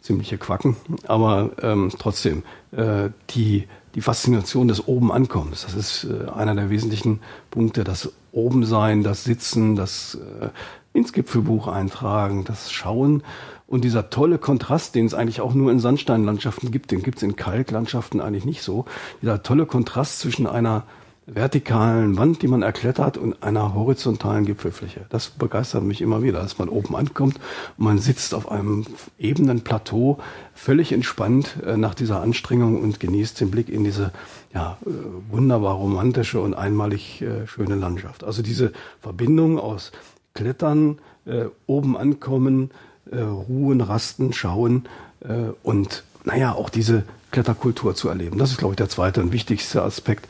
[0.00, 0.76] ziemliche Quacken.
[1.08, 7.20] Aber ähm, trotzdem, äh, die, die Faszination des Oben-Ankommens, das ist äh, einer der wesentlichen
[7.50, 7.84] Punkte.
[7.84, 10.48] Das Obensein, das Sitzen, das äh,
[10.92, 13.22] ins Gipfelbuch eintragen, das Schauen
[13.66, 17.22] und dieser tolle Kontrast, den es eigentlich auch nur in Sandsteinlandschaften gibt, den gibt es
[17.22, 18.84] in Kalklandschaften eigentlich nicht so.
[19.22, 20.84] Dieser tolle Kontrast zwischen einer
[21.26, 25.06] vertikalen Wand, die man erklettert und einer horizontalen Gipfelfläche.
[25.10, 27.36] Das begeistert mich immer wieder, dass man oben ankommt
[27.76, 28.84] und man sitzt auf einem
[29.18, 30.18] ebenen Plateau
[30.54, 34.12] völlig entspannt äh, nach dieser Anstrengung und genießt den Blick in diese
[34.52, 34.90] ja, äh,
[35.30, 38.24] wunderbar romantische und einmalig äh, schöne Landschaft.
[38.24, 39.92] Also diese Verbindung aus
[40.34, 42.70] Klettern, äh, oben ankommen,
[43.10, 44.88] äh, ruhen, rasten, schauen
[45.20, 48.38] äh, und naja, auch diese Kletterkultur zu erleben.
[48.38, 50.28] Das ist, glaube ich, der zweite und wichtigste Aspekt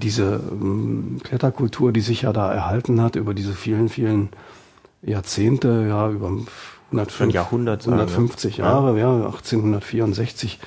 [0.00, 4.28] diese ähm, Kletterkultur, die sich ja da erhalten hat über diese vielen, vielen
[5.02, 6.30] Jahrzehnte, ja, über
[6.90, 10.60] 105, Jahrhundert 150 Jahre, ja, 1864,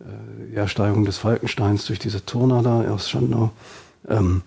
[0.00, 0.04] äh,
[0.50, 3.50] die Ersteigung des Falkensteins durch diese Turner da aus Schandau,
[4.08, 4.42] ähm,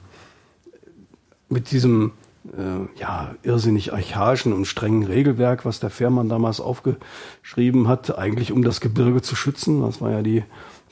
[1.50, 2.12] mit diesem
[2.46, 8.64] äh, ja, irrsinnig archaischen und strengen Regelwerk, was der Fährmann damals aufgeschrieben hat, eigentlich um
[8.64, 9.82] das Gebirge zu schützen.
[9.82, 10.44] Das war ja die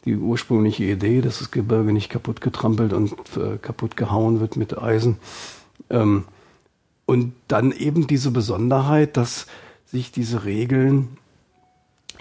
[0.05, 4.77] die ursprüngliche Idee, dass das Gebirge nicht kaputt getrampelt und äh, kaputt gehauen wird mit
[4.77, 5.17] Eisen.
[5.89, 6.25] Ähm,
[7.05, 9.47] und dann eben diese Besonderheit, dass
[9.85, 11.17] sich diese Regeln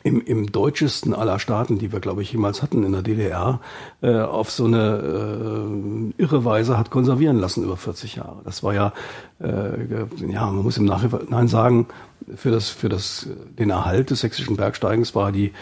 [0.06, 3.60] im, im deutschesten aller Staaten, die wir, glaube ich, jemals hatten in der DDR,
[4.02, 8.40] äh, auf so eine äh, irre Weise hat konservieren lassen über 40 Jahre.
[8.44, 8.92] Das war ja,
[9.40, 11.88] äh, ja, man muss im Nachhinein sagen,
[12.36, 15.52] für das, für das, den Erhalt des sächsischen Bergsteigens war die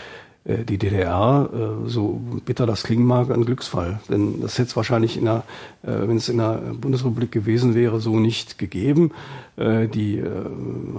[0.47, 4.01] die DDR, äh, so bitter das klingen mag, ein Glücksfall.
[4.11, 5.45] Denn das hätte es wahrscheinlich in der,
[5.82, 9.12] äh, wenn es in der Bundesrepublik gewesen wäre, so nicht gegeben.
[9.57, 10.20] Die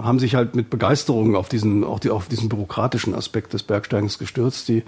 [0.00, 4.18] haben sich halt mit Begeisterung auf diesen, auch die, auf diesen bürokratischen Aspekt des Bergsteigens
[4.18, 4.82] gestürzt, die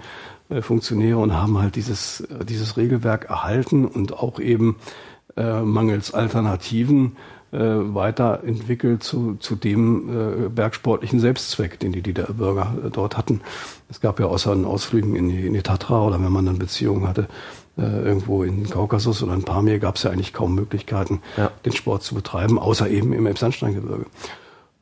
[0.61, 4.77] Funktionäre, und haben halt dieses, dieses Regelwerk erhalten und auch eben
[5.35, 13.17] mangels Alternativen äh, weiterentwickelt zu, zu dem äh, bergsportlichen Selbstzweck, den die DDR-Bürger äh, dort
[13.17, 13.41] hatten.
[13.89, 16.59] Es gab ja außer den Ausflügen in die, in die Tatra oder wenn man dann
[16.59, 17.27] Beziehungen hatte,
[17.77, 21.51] äh, irgendwo in Kaukasus oder in Pamir gab es ja eigentlich kaum Möglichkeiten, ja.
[21.65, 24.05] den Sport zu betreiben, außer eben im Elbsandsteingebirge.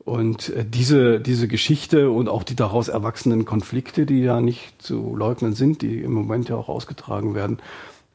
[0.04, 5.14] Und äh, diese, diese Geschichte und auch die daraus erwachsenen Konflikte, die ja nicht zu
[5.14, 7.58] leugnen sind, die im Moment ja auch ausgetragen werden,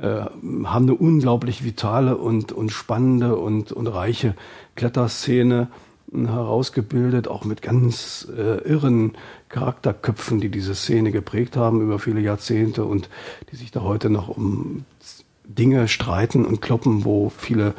[0.03, 0.25] äh,
[0.65, 4.35] haben eine unglaublich vitale und, und spannende und, und reiche
[4.75, 5.69] Kletterszene
[6.11, 9.13] herausgebildet, auch mit ganz äh, irren
[9.47, 13.09] Charakterköpfen, die diese Szene geprägt haben über viele Jahrzehnte und
[13.51, 14.83] die sich da heute noch um
[15.45, 17.73] Dinge streiten und kloppen, wo viele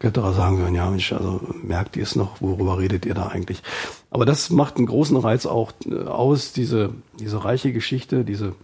[0.00, 3.62] Kletterer sagen würden, ja Mensch, also merkt ihr es noch, worüber redet ihr da eigentlich?
[4.10, 8.54] Aber das macht einen großen Reiz auch äh, aus, diese, diese reiche Geschichte, diese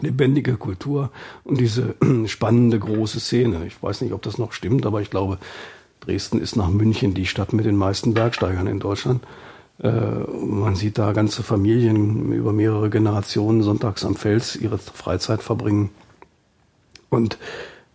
[0.00, 1.10] lebendige Kultur
[1.44, 1.94] und diese
[2.26, 3.66] spannende große Szene.
[3.66, 5.38] Ich weiß nicht, ob das noch stimmt, aber ich glaube,
[6.00, 9.22] Dresden ist nach München die Stadt mit den meisten Bergsteigern in Deutschland.
[9.82, 15.90] Äh, man sieht da ganze Familien über mehrere Generationen sonntags am Fels ihre Freizeit verbringen.
[17.10, 17.38] Und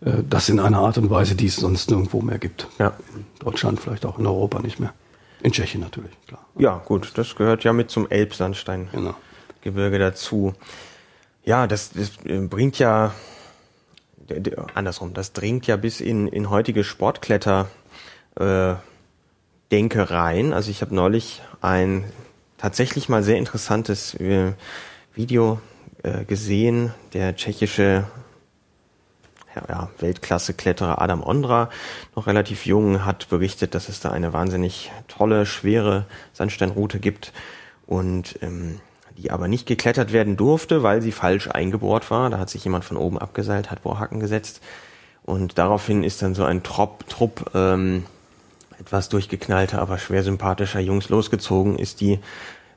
[0.00, 2.68] äh, das in einer Art und Weise, die es sonst nirgendwo mehr gibt.
[2.78, 2.94] Ja.
[3.14, 4.92] In Deutschland, vielleicht auch in Europa nicht mehr.
[5.42, 6.46] In Tschechien natürlich, klar.
[6.58, 9.18] Ja, gut, das gehört ja mit zum Elbsandsteingebirge
[9.64, 9.98] genau.
[9.98, 10.54] dazu.
[11.44, 13.12] Ja, das, das äh, bringt ja,
[14.74, 17.68] andersrum, das dringt ja bis in, in heutige Sportkletter
[18.36, 18.74] äh,
[19.70, 20.52] Denke rein.
[20.52, 22.04] Also ich habe neulich ein
[22.56, 24.52] tatsächlich mal sehr interessantes äh,
[25.14, 25.60] Video
[26.02, 26.94] äh, gesehen.
[27.12, 28.06] Der tschechische
[29.68, 31.70] ja, Weltklasse-Kletterer Adam Ondra,
[32.16, 37.32] noch relativ jung, hat berichtet, dass es da eine wahnsinnig tolle, schwere Sandsteinroute gibt
[37.86, 38.80] und ähm,
[39.16, 42.30] die aber nicht geklettert werden durfte, weil sie falsch eingebohrt war.
[42.30, 44.60] Da hat sich jemand von oben abgeseilt, hat Bohrhaken gesetzt
[45.24, 48.04] und daraufhin ist dann so ein Trop, Trupp ähm,
[48.78, 52.18] etwas durchgeknallter, aber schwer sympathischer Jungs losgezogen, ist die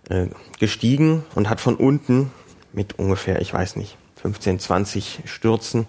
[0.10, 0.28] äh,
[0.60, 2.32] gestiegen und hat von unten
[2.72, 5.88] mit ungefähr, ich weiß nicht, 15, 20 Stürzen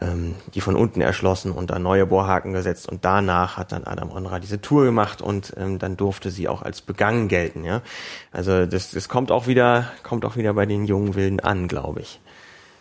[0.00, 4.10] ähm, die von unten erschlossen und da neue Bohrhaken gesetzt und danach hat dann Adam
[4.10, 7.82] Onra diese Tour gemacht und ähm, dann durfte sie auch als begangen gelten, ja.
[8.32, 12.00] Also das, das kommt auch wieder, kommt auch wieder bei den jungen Wilden an, glaube
[12.00, 12.20] ich.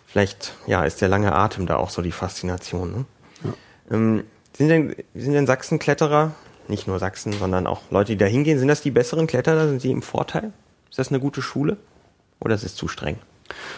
[0.05, 2.91] Vielleicht, ja, ist der lange Atem da auch so die Faszination.
[2.91, 3.05] Ne?
[3.43, 3.95] Ja.
[3.95, 6.31] Ähm, sind denn, sind denn Sachsenkletterer,
[6.67, 9.67] nicht nur Sachsen, sondern auch Leute, die da hingehen, sind das die besseren Kletterer?
[9.67, 10.51] Sind sie im Vorteil?
[10.89, 11.77] Ist das eine gute Schule?
[12.39, 13.17] Oder ist es zu streng?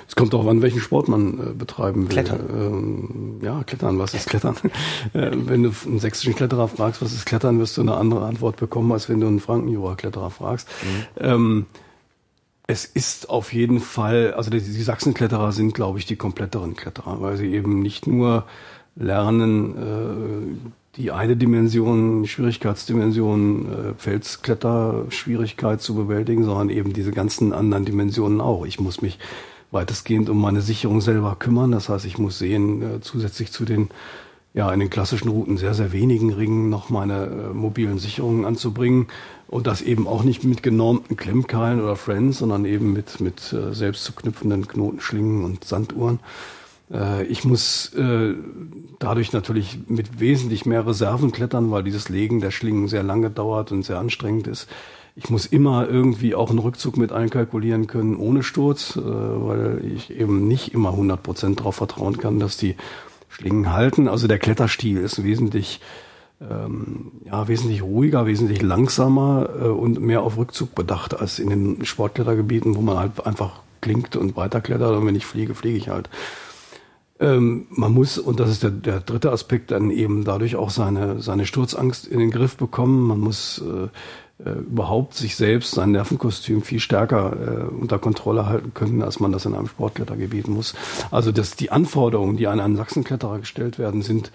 [0.08, 2.10] Es kommt auch an, welchen Sport man äh, betreiben will.
[2.10, 2.40] Klettern.
[2.52, 4.56] Ähm, ja, Klettern, was ist Klettern?
[5.14, 8.58] äh, wenn du einen sächsischen Kletterer fragst, was ist Klettern, wirst du eine andere Antwort
[8.58, 10.68] bekommen, als wenn du einen Frankenjura-Kletterer fragst.
[10.84, 11.24] Mhm.
[11.24, 11.66] Ähm,
[12.68, 17.20] es ist auf jeden Fall, also die, die Sachsenkletterer sind, glaube ich, die kompletteren Kletterer,
[17.20, 18.46] weil sie eben nicht nur
[18.96, 27.86] lernen, äh, die eine Dimension, Schwierigkeitsdimension, äh, Felskletter-Schwierigkeit zu bewältigen, sondern eben diese ganzen anderen
[27.86, 28.66] Dimensionen auch.
[28.66, 29.18] Ich muss mich
[29.72, 31.72] weitestgehend um meine Sicherung selber kümmern.
[31.72, 33.90] Das heißt, ich muss sehen, äh, zusätzlich zu den
[34.54, 39.08] ja in den klassischen Routen sehr, sehr wenigen Ringen noch meine äh, mobilen Sicherungen anzubringen
[39.48, 43.74] und das eben auch nicht mit genormten Klemmkeilen oder Friends, sondern eben mit, mit äh,
[43.74, 46.20] selbst zu knüpfenden Knotenschlingen und Sanduhren.
[46.92, 48.34] Äh, ich muss äh,
[48.98, 53.72] dadurch natürlich mit wesentlich mehr Reserven klettern, weil dieses Legen der Schlingen sehr lange dauert
[53.72, 54.68] und sehr anstrengend ist.
[55.22, 60.18] Ich muss immer irgendwie auch einen Rückzug mit einkalkulieren können ohne Sturz, äh, weil ich
[60.18, 62.76] eben nicht immer 100 Prozent darauf vertrauen kann, dass die
[63.28, 64.08] Schlingen halten.
[64.08, 65.82] Also der Kletterstil ist wesentlich
[66.40, 71.86] ähm, ja, wesentlich ruhiger, wesentlich langsamer äh, und mehr auf Rückzug bedacht als in den
[71.86, 76.10] Sportklettergebieten, wo man halt einfach klingt und weiterklettert und wenn ich fliege, fliege ich halt.
[77.20, 81.22] Ähm, man muss, und das ist der, der dritte Aspekt, dann eben dadurch auch seine,
[81.22, 83.06] seine Sturzangst in den Griff bekommen.
[83.06, 83.90] Man muss äh,
[84.44, 89.32] äh, überhaupt sich selbst, sein Nervenkostüm viel stärker äh, unter Kontrolle halten können, als man
[89.32, 90.76] das in einem Sportklettergebiet muss.
[91.12, 94.32] Also dass die Anforderungen, die an einen Sachsenkletterer gestellt werden, sind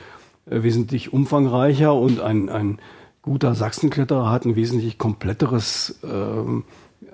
[0.51, 2.79] äh, wesentlich umfangreicher und ein, ein
[3.23, 6.65] guter Sachsenkletterer hat ein wesentlich kompletteres ähm,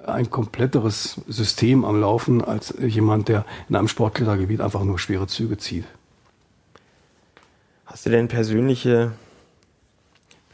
[0.07, 5.59] ein kompletteres System am Laufen als jemand, der in einem Sportklettergebiet einfach nur schwere Züge
[5.59, 5.85] zieht.
[7.87, 9.13] Hast du denn persönliche,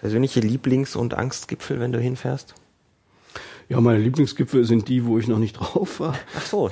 [0.01, 2.55] persönliche Lieblings- und Angstgipfel, wenn du hinfährst?
[3.69, 6.15] Ja, meine Lieblingsgipfel sind die, wo ich noch nicht drauf war.
[6.37, 6.71] Ach so.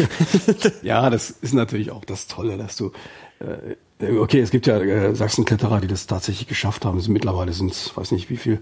[0.82, 2.90] ja, das ist natürlich auch das Tolle, dass du
[3.40, 3.76] äh,
[4.18, 7.02] okay, es gibt ja äh, Sachsenkletterer, die das tatsächlich geschafft haben.
[7.08, 8.60] Mittlerweile sind es, weiß nicht wie viel,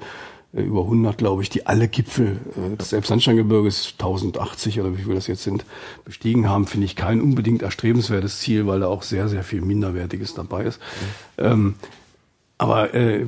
[0.54, 5.14] äh, über 100, glaube ich, die alle Gipfel äh, des Elbsandsteingebirges, 1080 oder wie viel
[5.14, 5.64] das jetzt sind,
[6.04, 10.34] bestiegen haben, finde ich kein unbedingt erstrebenswertes Ziel, weil da auch sehr, sehr viel Minderwertiges
[10.34, 10.80] dabei ist.
[11.38, 11.44] Mhm.
[11.44, 11.74] Ähm,
[12.58, 13.26] aber äh,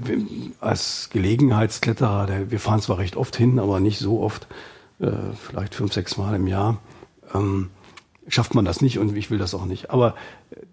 [0.60, 4.46] als Gelegenheitskletterer, der, wir fahren zwar recht oft hin, aber nicht so oft,
[5.00, 6.78] äh, vielleicht fünf, sechs Mal im Jahr,
[7.34, 7.70] ähm,
[8.26, 9.90] schafft man das nicht und ich will das auch nicht.
[9.90, 10.14] Aber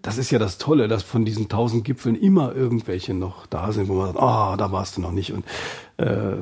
[0.02, 3.88] das ist ja das Tolle, dass von diesen tausend Gipfeln immer irgendwelche noch da sind,
[3.88, 5.32] wo man sagt, ah, oh, da warst du noch nicht.
[5.32, 5.44] Und
[5.98, 6.36] äh,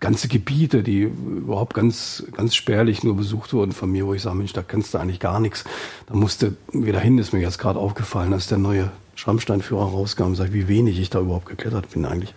[0.00, 4.36] ganze Gebiete, die überhaupt ganz, ganz spärlich nur besucht wurden von mir, wo ich sage,
[4.36, 5.64] Mensch, da kennst du eigentlich gar nichts.
[6.06, 8.90] Da musste wieder hin, ist mir jetzt gerade aufgefallen, als der neue
[9.22, 12.34] Schrammsteinführer rauskam, sag, wie wenig ich da überhaupt geklettert bin eigentlich.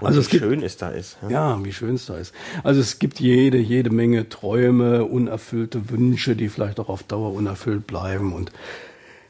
[0.00, 1.16] Und Also wie es gibt- schön es da ist.
[1.22, 1.30] Ja.
[1.30, 2.34] Ja, wie schön es da ist.
[2.62, 7.86] Also es gibt jede, jede Menge Träume, unerfüllte Wünsche, die vielleicht auch auf Dauer unerfüllt
[7.86, 8.34] bleiben.
[8.34, 8.52] Und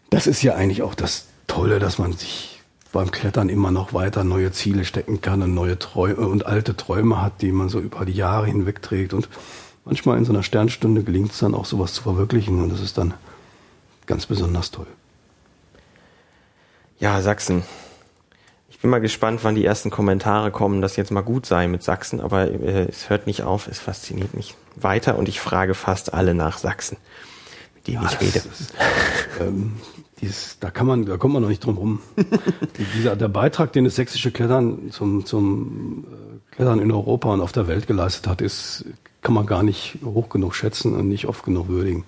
[0.08, 4.24] das ist ja eigentlich auch das Tolle, dass man sich beim Klettern immer noch weiter
[4.24, 8.04] neue Ziele stecken kann und neue Träume und alte Träume hat, die man so über
[8.04, 9.14] die Jahre hinweg trägt.
[9.14, 9.28] Und
[9.84, 12.98] manchmal in so einer Sternstunde gelingt es dann auch sowas zu verwirklichen und das ist
[12.98, 13.14] dann
[14.06, 14.88] ganz besonders toll.
[17.00, 17.62] Ja, Sachsen.
[18.70, 21.82] Ich bin mal gespannt, wann die ersten Kommentare kommen, dass jetzt mal gut sei mit
[21.82, 26.14] Sachsen, aber äh, es hört nicht auf, es fasziniert mich weiter und ich frage fast
[26.14, 26.96] alle nach Sachsen,
[27.74, 28.38] mit denen ich das rede.
[28.38, 28.74] ist,
[29.40, 29.72] ähm,
[30.22, 32.00] dieses, da kann man, da kommt man noch nicht drum rum.
[32.78, 36.04] Die- Dieser, der Beitrag, den das sächsische Klettern zum, zum
[36.50, 38.84] äh, Klettern in Europa und auf der Welt geleistet hat, ist,
[39.22, 42.04] kann man gar nicht hoch genug schätzen und nicht oft genug würdigen.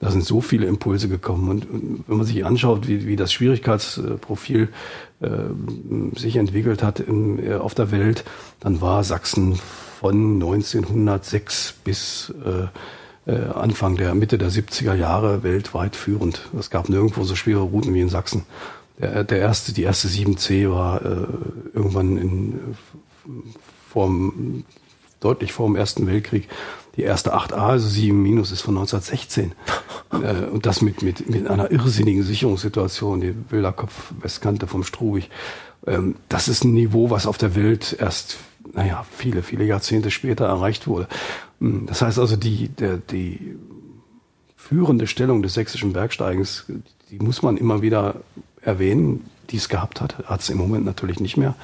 [0.00, 3.32] Da sind so viele Impulse gekommen und, und wenn man sich anschaut, wie, wie das
[3.32, 4.68] Schwierigkeitsprofil
[5.20, 5.28] äh,
[6.16, 8.24] sich entwickelt hat in, äh, auf der Welt,
[8.60, 9.58] dann war Sachsen
[9.98, 12.68] von 1906 bis äh,
[13.28, 16.48] äh, Anfang der Mitte der 70er Jahre weltweit führend.
[16.58, 18.44] Es gab nirgendwo so schwere Routen wie in Sachsen.
[19.00, 21.26] Der, der erste, die erste 7C war äh,
[21.74, 22.60] irgendwann in,
[23.90, 24.64] vorm,
[25.20, 26.48] deutlich vor dem Ersten Weltkrieg.
[26.98, 29.52] Die erste 8A, also 7 minus, ist von 1916.
[30.20, 35.30] äh, und das mit, mit, mit einer irrsinnigen Sicherungssituation, die Bilderkopf-Westkante vom Strubig.
[35.86, 38.38] Ähm, das ist ein Niveau, was auf der Welt erst,
[38.72, 41.06] naja, viele, viele Jahrzehnte später erreicht wurde.
[41.60, 43.54] Mm, Das heißt also, die, der, die
[44.56, 46.64] führende Stellung des sächsischen Bergsteigens,
[47.10, 48.16] die muss man immer wieder
[48.60, 50.26] erwähnen, die es gehabt hat.
[50.26, 51.54] Hat es im Moment natürlich nicht mehr,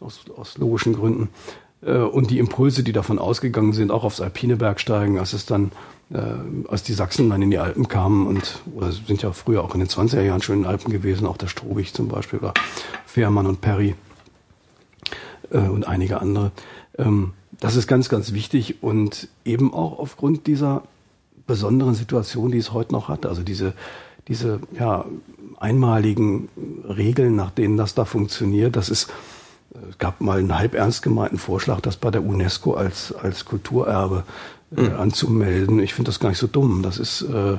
[0.00, 1.28] aus, aus logischen Gründen.
[1.84, 5.72] Äh, Und die Impulse, die davon ausgegangen sind, auch aufs alpine Bergsteigen, als es dann,
[6.12, 6.18] äh,
[6.68, 9.80] als die Sachsen dann in die Alpen kamen und, oder sind ja früher auch in
[9.80, 12.54] den 20er Jahren schon in den Alpen gewesen, auch der Strobig zum Beispiel, oder
[13.06, 13.94] Fährmann und Perry
[15.50, 16.52] äh, und einige andere.
[16.98, 20.82] Ähm, das ist ganz, ganz wichtig und eben auch aufgrund dieser
[21.46, 23.26] besonderen Situation, die es heute noch hat.
[23.26, 23.74] Also diese,
[24.28, 25.04] diese ja,
[25.58, 26.48] einmaligen
[26.88, 29.12] Regeln, nach denen das da funktioniert, das ist,
[29.88, 34.24] es gab mal einen halb ernst gemeinten Vorschlag, das bei der UNESCO als, als Kulturerbe
[34.76, 35.80] äh, anzumelden.
[35.80, 36.82] Ich finde das gar nicht so dumm.
[36.82, 37.58] Das ist, äh,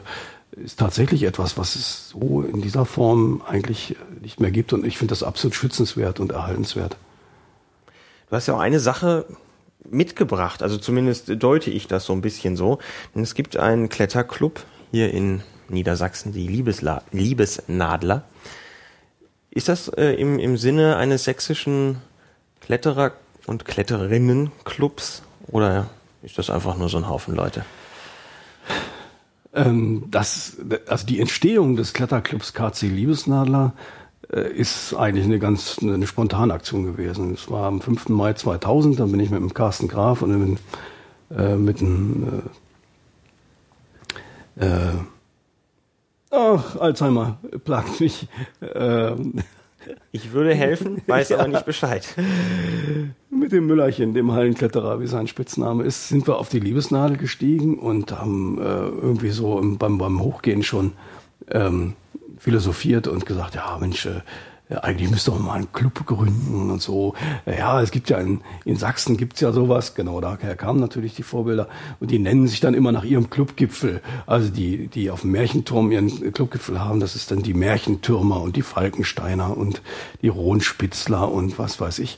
[0.51, 4.97] ist tatsächlich etwas, was es so in dieser Form eigentlich nicht mehr gibt und ich
[4.97, 6.97] finde das absolut schützenswert und erhaltenswert.
[8.29, 9.25] Du hast ja auch eine Sache
[9.89, 12.79] mitgebracht, also zumindest deute ich das so ein bisschen so.
[13.13, 18.23] Denn es gibt einen Kletterclub hier in Niedersachsen, die Liebesla Liebesnadler.
[19.53, 21.97] Ist das äh, im, im Sinne eines sächsischen
[22.59, 23.11] Kletterer-
[23.45, 25.89] und Kletterinnеnclubs oder
[26.23, 27.63] ist das einfach nur so ein Haufen Leute?
[29.53, 33.73] Ähm, das, also die Entstehung des Kletterclubs KC Liebesnadler
[34.31, 37.35] äh, ist eigentlich eine ganz eine spontane Aktion gewesen.
[37.35, 38.09] Es war am 5.
[38.09, 40.59] Mai 2000, dann bin ich mit dem Carsten Graf und mit,
[41.37, 42.43] äh, mit dem
[44.57, 44.93] äh, äh,
[46.33, 48.27] ach, Alzheimer plagt mich.
[48.61, 49.15] Äh,
[50.11, 52.07] Ich würde helfen, weiß aber nicht Bescheid.
[53.29, 57.77] mit dem Müllerchen, dem Hallenkletterer, wie sein Spitzname ist, sind wir auf die Liebesnadel gestiegen
[57.79, 60.93] und haben äh, irgendwie so im, beim, beim Hochgehen schon
[61.51, 61.93] ähm,
[62.37, 64.21] philosophiert und gesagt, ja Mensch, äh, ja,
[64.81, 67.13] eigentlich müsste man mal einen Club gründen und so.
[67.45, 71.23] Ja, es gibt ja in, in Sachsen gibt's ja sowas, genau daher kamen natürlich die
[71.23, 71.67] Vorbilder
[71.99, 74.01] und die nennen sich dann immer nach ihrem Clubgipfel.
[74.25, 78.55] Also die, die auf dem Märchenturm ihren Clubgipfel haben, das ist dann die Märchentürmer und
[78.55, 79.81] die Falkensteiner und
[80.21, 82.17] die Rohnspitzler und was weiß ich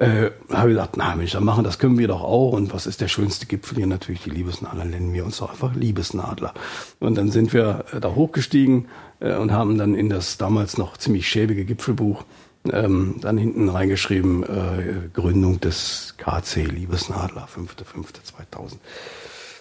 [0.00, 2.52] äh, habe ich gedacht, na Mensch, dann machen das können wir doch auch.
[2.52, 3.86] Und was ist der schönste Gipfel hier?
[3.86, 6.54] Natürlich die Liebesnadler, nennen wir uns doch einfach Liebesnadler.
[6.98, 8.88] Und dann sind wir äh, da hochgestiegen
[9.20, 12.24] äh, und haben dann in das damals noch ziemlich schäbige Gipfelbuch
[12.72, 18.76] ähm, dann hinten reingeschrieben, äh, Gründung des KC Liebesnadler, 5.5.2000.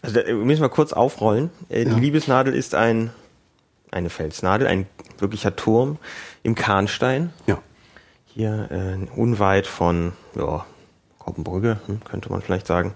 [0.02, 1.50] Also da müssen wir kurz aufrollen.
[1.68, 1.94] Äh, Ja.
[1.94, 3.12] Die Liebesnadel ist ein
[3.92, 4.86] eine Felsnadel, ein
[5.18, 5.98] wirklicher Turm
[6.44, 7.32] im Kahnstein.
[7.48, 7.58] Ja.
[8.34, 10.66] Hier äh, unweit von ja,
[11.18, 12.94] Koppenbrügge, hm, könnte man vielleicht sagen.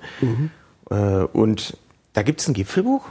[0.90, 1.78] Äh, und
[2.14, 3.04] da gibt's ein Gipfelbuch.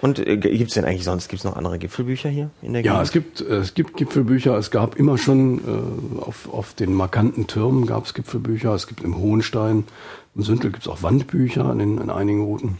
[0.00, 3.04] Und äh, gibt's denn eigentlich sonst, gibt's noch andere Gipfelbücher hier in der Ja, Gegend?
[3.06, 4.56] es gibt, es gibt Gipfelbücher.
[4.56, 8.72] Es gab immer schon äh, auf, auf den markanten Türmen gab es Gipfelbücher.
[8.74, 9.84] Es gibt im Hohenstein,
[10.34, 12.78] im Sündel gibt es auch Wandbücher an, den, an einigen Routen,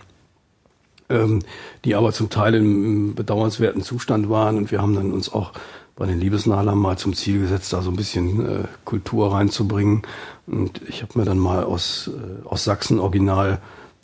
[1.11, 1.41] ähm,
[1.85, 4.57] die aber zum Teil im, im bedauernswerten Zustand waren.
[4.57, 5.53] Und wir haben dann uns auch
[5.99, 10.03] bei den Liebesnadlern mal zum Ziel gesetzt, da so ein bisschen äh, Kultur reinzubringen.
[10.47, 13.61] Und ich habe mir dann mal aus, äh, aus Sachsen original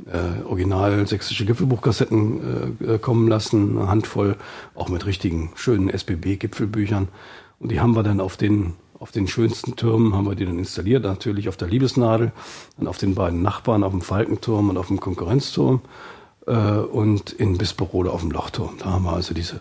[0.06, 4.36] äh, original sächsische Gipfelbuchkassetten äh, äh, kommen lassen, eine Handvoll,
[4.74, 7.06] auch mit richtigen schönen SBB-Gipfelbüchern.
[7.60, 10.58] Und die haben wir dann auf den auf den schönsten Türmen haben wir die dann
[10.58, 12.32] installiert, natürlich auf der Liebesnadel,
[12.78, 15.82] dann auf den beiden Nachbarn, auf dem Falkenturm und auf dem Konkurrenzturm
[16.46, 18.78] äh, und in Bisperode auf dem Lochturm.
[18.78, 19.60] Da haben wir also diese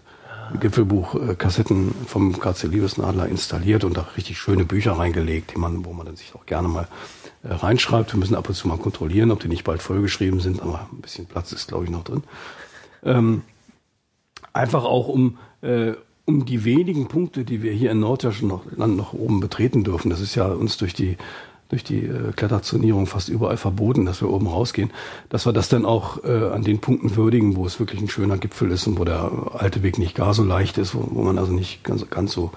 [0.60, 6.06] Gipfelbuch-Kassetten vom KC Liebesnadler installiert und da richtig schöne Bücher reingelegt, die man, wo man
[6.06, 6.88] dann sich auch gerne mal
[7.43, 8.14] äh, reinschreibt.
[8.14, 11.01] Wir müssen ab und zu mal kontrollieren, ob die nicht bald vollgeschrieben sind, aber ein
[11.01, 12.24] bisschen Platz ist, glaube ich, noch drin.
[13.04, 13.41] Ähm,
[14.54, 15.93] einfach auch um, äh,
[16.26, 20.10] um die wenigen Punkte, die wir hier in Norddeutschland noch, noch oben betreten dürfen.
[20.10, 21.18] Das ist ja uns durch die
[21.74, 24.91] durch die äh, Kletterzonierung fast überall verboten, dass wir oben rausgehen,
[25.30, 28.38] dass wir das dann auch äh, an den Punkten würdigen, wo es wirklich ein schöner
[28.38, 31.39] Gipfel ist und wo der alte Weg nicht gar so leicht ist, wo, wo man
[31.39, 32.51] also nicht ganz, ganz so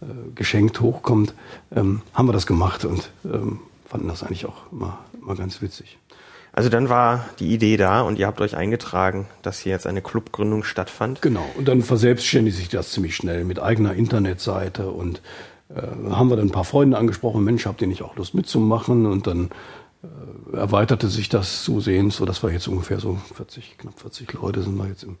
[0.00, 0.04] äh,
[0.36, 1.34] geschenkt hochkommt,
[1.74, 5.98] ähm, haben wir das gemacht und ähm, fanden das eigentlich auch immer, immer ganz witzig.
[6.52, 10.02] Also dann war die Idee da und ihr habt euch eingetragen, dass hier jetzt eine
[10.02, 11.20] Clubgründung stattfand.
[11.20, 15.20] Genau, und dann verselbstständigt sich das ziemlich schnell mit eigener Internetseite und
[16.10, 19.06] haben wir dann ein paar Freunde angesprochen, Mensch, habt ihr nicht auch Lust mitzumachen?
[19.06, 19.50] Und dann
[20.02, 24.62] äh, erweiterte sich das zusehends, so dass wir jetzt ungefähr so 40, knapp 40 Leute
[24.62, 25.16] sind wir jetzt im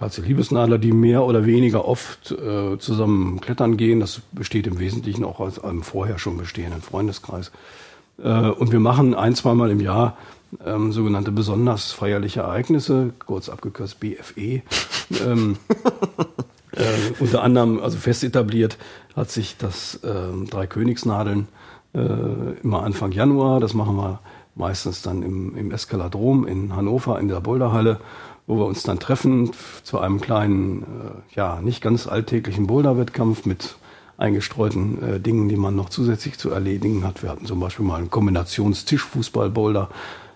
[0.00, 4.00] KC Liebesnadler, die mehr oder weniger oft äh, zusammen klettern gehen.
[4.00, 7.52] Das besteht im Wesentlichen auch aus einem vorher schon bestehenden Freundeskreis.
[8.22, 10.16] Äh, und wir machen ein, zweimal im Jahr
[10.64, 14.62] ähm, sogenannte besonders feierliche Ereignisse, kurz abgekürzt BFE.
[15.24, 15.56] ähm,
[16.80, 18.78] äh, unter anderem, also fest etabliert,
[19.14, 21.48] hat sich das äh, Drei Königsnadeln
[21.94, 21.98] äh,
[22.62, 23.60] immer Anfang Januar.
[23.60, 24.20] Das machen wir
[24.54, 28.00] meistens dann im, im Eskaladrom in Hannover in der Boulderhalle,
[28.46, 29.50] wo wir uns dann treffen
[29.82, 33.76] zu einem kleinen, äh, ja, nicht ganz alltäglichen Boulderwettkampf mit
[34.18, 37.22] eingestreuten äh, Dingen, die man noch zusätzlich zu erledigen hat.
[37.22, 39.88] Wir hatten zum Beispiel mal einen Kombinations-Tischfußball-Boulder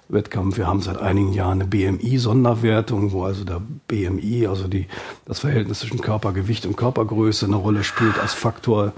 [0.09, 0.57] Wettkampf.
[0.57, 4.87] Wir haben seit einigen Jahren eine BMI-Sonderwertung, wo also der BMI, also die,
[5.27, 8.93] das Verhältnis zwischen Körpergewicht und Körpergröße eine Rolle spielt als Faktor.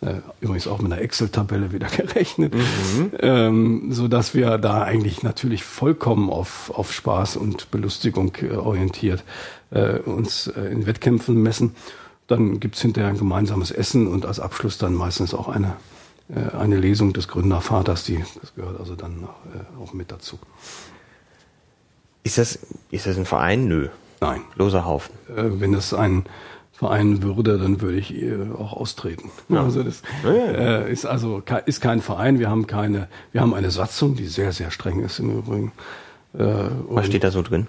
[0.00, 3.12] Äh, übrigens auch mit einer Excel-Tabelle wieder gerechnet, mhm.
[3.20, 9.22] ähm, so dass wir da eigentlich natürlich vollkommen auf, auf Spaß und Belustigung äh, orientiert
[9.70, 11.76] äh, uns äh, in Wettkämpfen messen.
[12.26, 15.76] Dann gibt's hinterher ein gemeinsames Essen und als Abschluss dann meistens auch eine
[16.34, 19.24] eine Lesung des Gründervaters, die, das gehört also dann
[19.54, 20.38] äh, auch mit dazu.
[22.22, 22.58] Ist das,
[22.90, 23.66] ist das ein Verein?
[23.66, 23.88] Nö.
[24.20, 24.42] Nein.
[24.54, 25.14] Loser Haufen.
[25.28, 26.24] Äh, wenn das ein
[26.72, 28.14] Verein würde, dann würde ich
[28.58, 29.30] auch austreten.
[29.48, 29.62] Ja.
[29.62, 30.02] Also das
[30.88, 32.40] ist also ist kein Verein.
[32.40, 35.72] Wir haben keine, wir haben eine Satzung, die sehr sehr streng ist im Übrigen.
[36.32, 37.68] Was steht da so drin?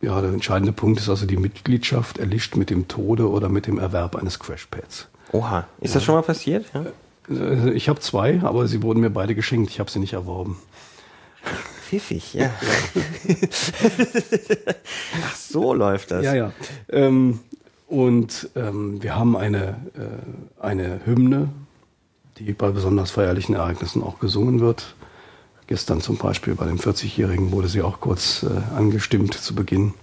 [0.00, 3.78] ja, der entscheidende Punkt ist also die Mitgliedschaft erlischt mit dem Tode oder mit dem
[3.78, 5.08] Erwerb eines Crashpads.
[5.32, 6.66] Oha, ist das schon mal passiert?
[6.74, 6.86] Ja?
[7.30, 9.70] Äh, ich habe zwei, aber sie wurden mir beide geschenkt.
[9.70, 10.58] Ich habe sie nicht erworben.
[11.86, 12.50] Pfiffig, ja.
[15.24, 16.24] Ach, so läuft das.
[16.24, 16.52] Ja, ja.
[16.88, 17.40] Ähm,
[17.88, 21.48] und ähm, wir haben eine, äh, eine Hymne,
[22.38, 24.94] die bei besonders feierlichen Ereignissen auch gesungen wird.
[25.66, 29.94] Gestern zum Beispiel bei dem 40-Jährigen wurde sie auch kurz äh, angestimmt zu Beginn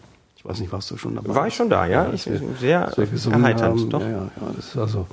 [0.45, 1.33] weiß nicht, warst du schon dabei?
[1.33, 2.05] War ich schon da, ja.
[2.05, 2.91] ja ich, sehr, sehr
[3.31, 3.89] erheiternd, haben.
[3.89, 4.01] doch.
[4.01, 5.07] Ja, ja, ja, das ist also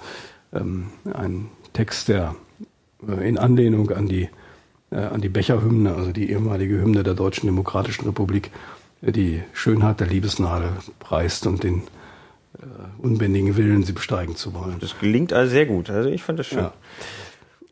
[0.53, 2.35] ähm, ein Text, der
[3.09, 4.29] äh, in Anlehnung an die,
[4.91, 8.51] äh, an die Becherhymne, also die ehemalige Hymne der Deutschen Demokratischen Republik,
[9.03, 11.83] äh, die Schönheit der Liebesnadel preist und den
[12.59, 12.67] äh,
[12.99, 14.77] unbändigen Willen, sie besteigen zu wollen.
[14.81, 15.91] Das gelingt also sehr gut.
[15.91, 16.59] Also ich fand das schön.
[16.59, 16.73] Ja.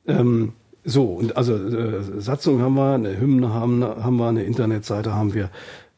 [0.06, 0.52] Ähm,
[0.84, 5.32] so, und also äh, Satzung haben wir, eine Hymne haben, haben wir, eine Internetseite haben
[5.32, 5.50] wir.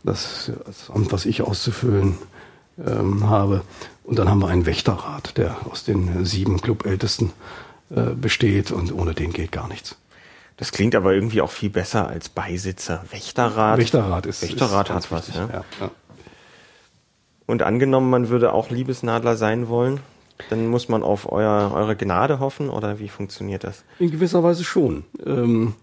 [0.05, 2.14] das, das Amt, was ich auszufüllen
[2.84, 3.62] ähm, habe.
[4.05, 7.32] Und dann haben wir einen Wächterrat, der aus den sieben Clubältesten
[7.91, 9.97] äh, besteht und ohne den geht gar nichts.
[10.57, 13.04] Das klingt aber irgendwie auch viel besser als Beisitzer.
[13.11, 13.78] Wächterrat.
[13.78, 14.42] Wächterrat ist.
[14.42, 15.48] Wächterrat ist hat was, ja?
[15.52, 15.90] ja, ja.
[17.46, 20.00] Und angenommen, man würde auch Liebesnadler sein wollen,
[20.50, 23.84] dann muss man auf euer, eure Gnade hoffen oder wie funktioniert das?
[23.98, 25.04] In gewisser Weise schon.
[25.24, 25.74] Ähm,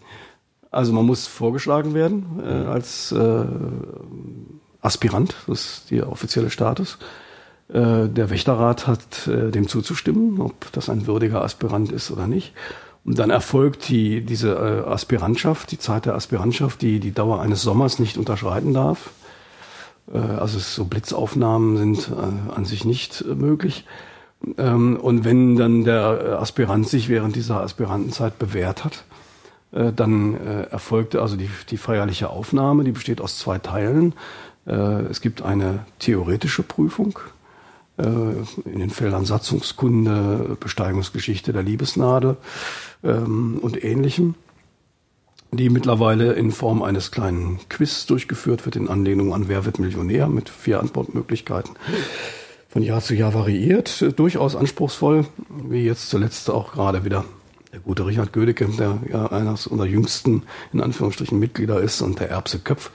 [0.71, 3.45] also man muss vorgeschlagen werden äh, als äh,
[4.81, 6.97] Aspirant, das ist der offizielle Status.
[7.69, 12.53] Äh, der Wächterrat hat äh, dem zuzustimmen, ob das ein würdiger Aspirant ist oder nicht.
[13.05, 17.61] Und dann erfolgt die, diese äh, Aspirantschaft, die Zeit der Aspirantschaft, die die Dauer eines
[17.61, 19.11] Sommers nicht unterschreiten darf.
[20.11, 23.85] Äh, also so Blitzaufnahmen sind äh, an sich nicht äh, möglich.
[24.57, 29.03] Ähm, und wenn dann der Aspirant sich während dieser Aspirantenzeit bewährt hat,
[29.73, 34.13] äh, dann äh, erfolgt also die, die feierliche Aufnahme, die besteht aus zwei Teilen.
[34.65, 34.73] Äh,
[35.09, 37.32] es gibt eine theoretische Prüfung, äh,
[37.97, 42.37] in den Feldern Satzungskunde, Besteigungsgeschichte der Liebesnadel
[43.03, 44.33] ähm, und ähnlichem,
[45.51, 50.27] die mittlerweile in Form eines kleinen Quiz durchgeführt wird in Anlehnung an Wer wird Millionär
[50.27, 51.75] mit vier Antwortmöglichkeiten.
[52.67, 55.27] Von Jahr zu Jahr variiert, durchaus anspruchsvoll,
[55.69, 57.23] wie jetzt zuletzt auch gerade wieder
[57.71, 62.29] der gute Richard Gödecke, der ja eines unserer jüngsten, in Anführungsstrichen, Mitglieder ist und der
[62.29, 62.89] Erbse Köpf.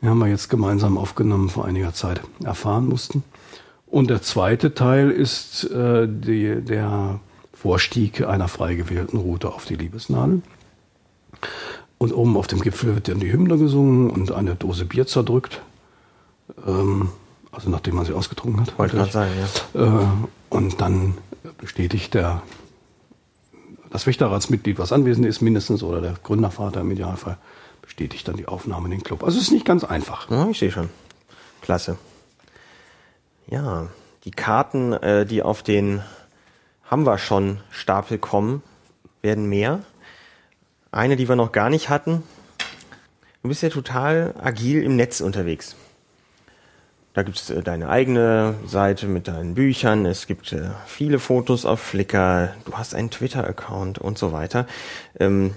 [0.00, 3.22] Den haben wir jetzt gemeinsam aufgenommen vor einiger Zeit erfahren mussten.
[3.92, 7.20] Und der zweite Teil ist äh, die, der
[7.52, 10.40] Vorstieg einer frei gewählten Route auf die Liebesnadel.
[11.98, 15.60] Und oben auf dem Gipfel wird dann die Hymne gesungen und eine Dose Bier zerdrückt.
[16.66, 17.10] Ähm,
[17.50, 18.78] also nachdem man sie ausgetrunken hat.
[18.78, 19.30] Wollte gerade sagen,
[19.74, 20.00] ja.
[20.00, 20.06] Äh,
[20.48, 21.18] und dann
[21.58, 22.40] bestätigt der
[23.90, 27.36] das Wächterratsmitglied, was anwesend ist, mindestens, oder der Gründervater im Idealfall,
[27.82, 29.22] bestätigt dann die Aufnahme in den Club.
[29.22, 30.30] Also es ist nicht ganz einfach.
[30.30, 30.88] Ja, ich sehe schon.
[31.60, 31.98] Klasse.
[33.46, 33.88] Ja,
[34.24, 36.02] die Karten, äh, die auf den
[36.84, 38.62] haben wir schon Stapel kommen,
[39.22, 39.80] werden mehr.
[40.90, 42.22] Eine, die wir noch gar nicht hatten.
[43.42, 45.74] Du bist ja total agil im Netz unterwegs.
[47.14, 51.80] Da gibt's äh, deine eigene Seite mit deinen Büchern, es gibt äh, viele Fotos auf
[51.80, 54.66] Flickr, du hast einen Twitter-Account und so weiter.
[55.18, 55.54] Ähm,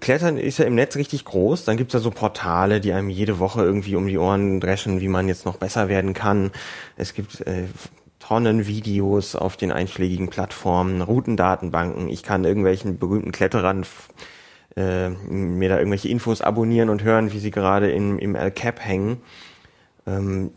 [0.00, 1.64] Klettern ist ja im Netz richtig groß.
[1.64, 5.08] Dann gibt's da so Portale, die einem jede Woche irgendwie um die Ohren dreschen, wie
[5.08, 6.50] man jetzt noch besser werden kann.
[6.96, 7.64] Es gibt äh,
[8.18, 12.08] Tonnen Videos auf den einschlägigen Plattformen, Routendatenbanken.
[12.08, 13.86] Ich kann irgendwelchen berühmten Kletterern
[14.76, 19.22] äh, mir da irgendwelche Infos abonnieren und hören, wie sie gerade im, im El-Cap hängen.
[20.06, 20.50] Ähm,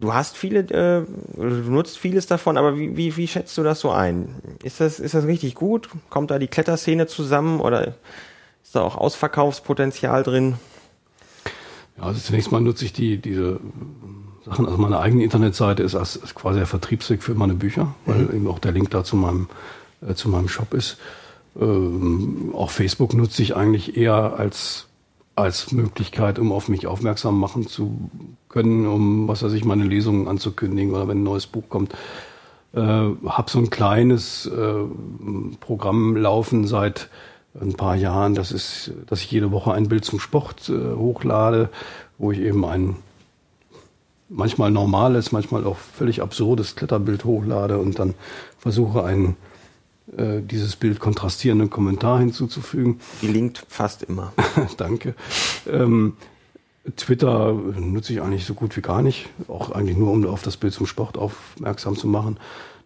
[0.00, 1.04] du hast viele, äh,
[1.36, 4.28] du nutzt vieles davon, aber wie, wie, wie schätzt du das so ein?
[4.62, 5.88] Ist das, ist das richtig gut?
[6.10, 7.94] Kommt da die Kletterszene zusammen oder
[8.62, 10.54] ist da auch Ausverkaufspotenzial drin?
[11.96, 13.60] Ja, also zunächst mal nutze ich die, diese
[14.44, 18.18] Sachen, also meine eigene Internetseite ist als, als quasi der Vertriebsweg für meine Bücher, weil
[18.18, 18.34] mhm.
[18.34, 19.48] eben auch der Link da zu meinem,
[20.06, 20.98] äh, zu meinem Shop ist.
[21.58, 24.88] Ähm, auch Facebook nutze ich eigentlich eher als
[25.36, 28.10] als Möglichkeit, um auf mich aufmerksam machen zu
[28.48, 31.94] können, um was weiß ich, meine Lesungen anzukündigen oder wenn ein neues Buch kommt.
[32.72, 34.74] Äh, hab so ein kleines äh,
[35.60, 37.08] Programm laufen seit
[37.60, 38.34] ein paar Jahren.
[38.34, 41.68] Das ist, dass ich jede Woche ein Bild zum Sport äh, hochlade,
[42.18, 42.96] wo ich eben ein
[44.28, 48.14] manchmal normales, manchmal auch völlig absurdes Kletterbild hochlade und dann
[48.58, 49.36] versuche ein
[50.16, 53.00] äh, dieses Bild kontrastierenden Kommentar hinzuzufügen.
[53.20, 54.32] Gelingt fast immer.
[54.76, 55.14] Danke.
[55.70, 56.14] Ähm,
[56.96, 60.58] Twitter nutze ich eigentlich so gut wie gar nicht, auch eigentlich nur, um auf das
[60.58, 62.38] Bild zum Sport aufmerksam zu machen.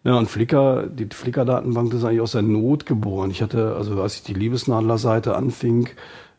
[0.05, 3.33] Ja, und Flickr, die Flickr-Datenbank, das ist eigentlich aus der Not geboren.
[3.33, 5.89] Ich hatte, also als ich die Liebesnadler-Seite anfing,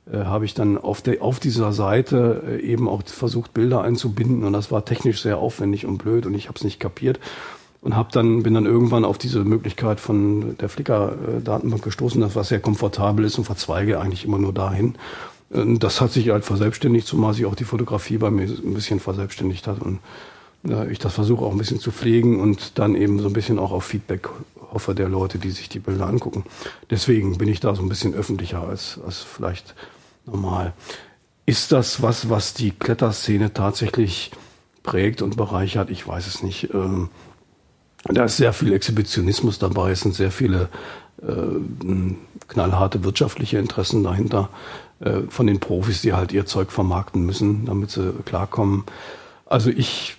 [0.10, 4.46] äh, habe ich dann auf, der, auf dieser Seite äh, eben auch versucht, Bilder einzubinden
[4.46, 7.20] und das war technisch sehr aufwendig und blöd und ich habe es nicht kapiert
[7.82, 12.50] und hab dann bin dann irgendwann auf diese Möglichkeit von der Flickr-Datenbank gestoßen, das was
[12.50, 14.96] sehr komfortabel ist und verzweige eigentlich immer nur dahin.
[15.50, 19.66] Das hat sich halt verselbstständigt, zumal sich auch die Fotografie bei mir ein bisschen verselbstständigt
[19.66, 20.00] hat und
[20.68, 23.58] äh, ich das versuche auch ein bisschen zu pflegen und dann eben so ein bisschen
[23.58, 24.30] auch auf Feedback
[24.72, 26.44] hoffe der Leute, die sich die Bilder angucken.
[26.90, 29.76] Deswegen bin ich da so ein bisschen öffentlicher als, als vielleicht
[30.26, 30.74] normal.
[31.46, 34.32] Ist das was, was die Kletterszene tatsächlich
[34.84, 35.90] prägt und bereichert?
[35.90, 36.70] Ich weiß es nicht.
[38.06, 40.70] Da ist sehr viel Exhibitionismus dabei, es sind sehr viele
[41.22, 41.36] äh,
[42.48, 44.50] knallharte wirtschaftliche Interessen dahinter
[45.00, 48.84] äh, von den Profis, die halt ihr Zeug vermarkten müssen, damit sie klarkommen.
[49.46, 50.18] Also ich,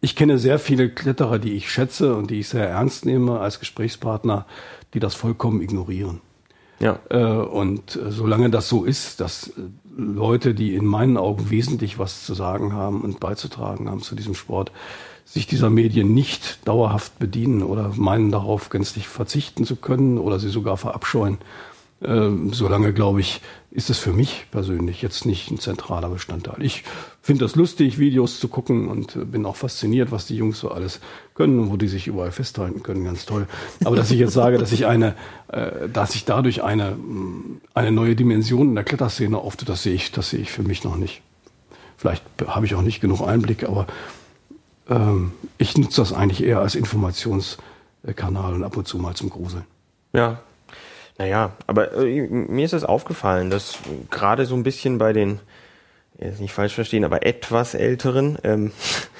[0.00, 3.60] ich kenne sehr viele Kletterer, die ich schätze und die ich sehr ernst nehme als
[3.60, 4.46] Gesprächspartner,
[4.94, 6.20] die das vollkommen ignorieren.
[6.80, 6.98] Ja.
[7.10, 9.52] Äh, und äh, solange das so ist, dass
[9.96, 14.34] Leute, die in meinen Augen wesentlich was zu sagen haben und beizutragen haben zu diesem
[14.34, 14.72] Sport,
[15.32, 20.50] sich dieser Medien nicht dauerhaft bedienen oder meinen darauf gänzlich verzichten zu können oder sie
[20.50, 21.38] sogar verabscheuen.
[22.04, 26.62] Ähm, solange, glaube ich, ist es für mich persönlich jetzt nicht ein zentraler Bestandteil.
[26.62, 26.84] Ich
[27.22, 30.70] finde das lustig, Videos zu gucken und äh, bin auch fasziniert, was die Jungs so
[30.70, 31.00] alles
[31.34, 33.46] können und wo die sich überall festhalten können, ganz toll.
[33.84, 35.14] Aber dass ich jetzt sage, dass ich eine,
[35.48, 36.96] äh, dass ich dadurch eine,
[37.72, 40.84] eine neue Dimension in der Kletterszene aufte, das sehe ich, das sehe ich für mich
[40.84, 41.22] noch nicht.
[41.96, 43.86] Vielleicht habe ich auch nicht genug Einblick, aber
[44.88, 49.64] ähm, ich nutze das eigentlich eher als Informationskanal und ab und zu mal zum Gruseln.
[50.12, 50.40] Ja.
[51.18, 53.78] Naja, aber äh, mir ist es aufgefallen, dass
[54.10, 55.40] gerade so ein bisschen bei den,
[56.18, 58.72] jetzt nicht falsch verstehen, aber etwas älteren, ähm,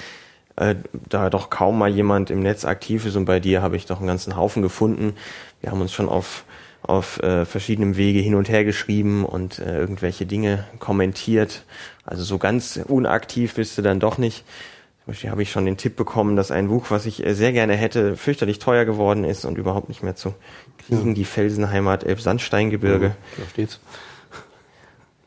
[0.57, 0.75] äh,
[1.09, 3.99] da doch kaum mal jemand im Netz aktiv ist und bei dir habe ich doch
[3.99, 5.15] einen ganzen Haufen gefunden.
[5.61, 6.45] Wir haben uns schon auf
[6.83, 11.63] auf äh, verschiedenen Wege hin und her geschrieben und äh, irgendwelche Dinge kommentiert.
[12.05, 14.45] Also so ganz unaktiv bist du dann doch nicht.
[15.05, 17.53] Zum Beispiel habe ich schon den Tipp bekommen, dass ein Buch, was ich äh, sehr
[17.53, 20.33] gerne hätte, fürchterlich teuer geworden ist und überhaupt nicht mehr zu
[20.79, 21.09] kriegen.
[21.09, 21.15] Ja.
[21.15, 23.07] Die Felsenheimat Elbsandsteingebirge.
[23.07, 23.81] Ja, da steht's.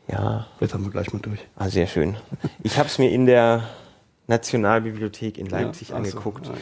[0.08, 0.46] Ja.
[0.60, 1.40] Jetzt haben wir gleich mal durch.
[1.56, 2.16] Ah, sehr schön.
[2.62, 3.64] Ich habe es mir in der
[4.28, 6.46] Nationalbibliothek in Leipzig ja, angeguckt.
[6.46, 6.54] So,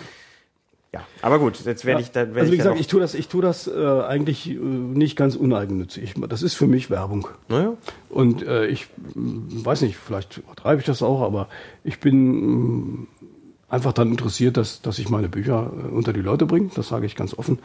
[0.94, 2.20] ja, aber gut, jetzt werde ich da.
[2.20, 5.34] Werd also wie gesagt, ich tue das, ich tue das äh, eigentlich äh, nicht ganz
[5.34, 6.14] uneigennützig.
[6.28, 7.26] Das ist für mich Werbung.
[7.48, 7.72] Naja.
[8.10, 8.86] Und äh, ich
[9.16, 11.48] weiß nicht, vielleicht treibe ich das auch, aber
[11.82, 16.46] ich bin äh, einfach dann interessiert, dass, dass ich meine Bücher äh, unter die Leute
[16.46, 16.70] bringe.
[16.76, 17.58] Das sage ich ganz offen.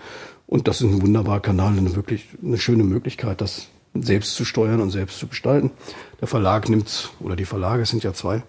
[0.47, 4.81] Und das ist ein wunderbarer Kanal, eine wirklich eine schöne Möglichkeit, das selbst zu steuern
[4.81, 5.69] und selbst zu gestalten.
[6.19, 8.41] Der Verlag nimmt oder die Verlage sind ja zwei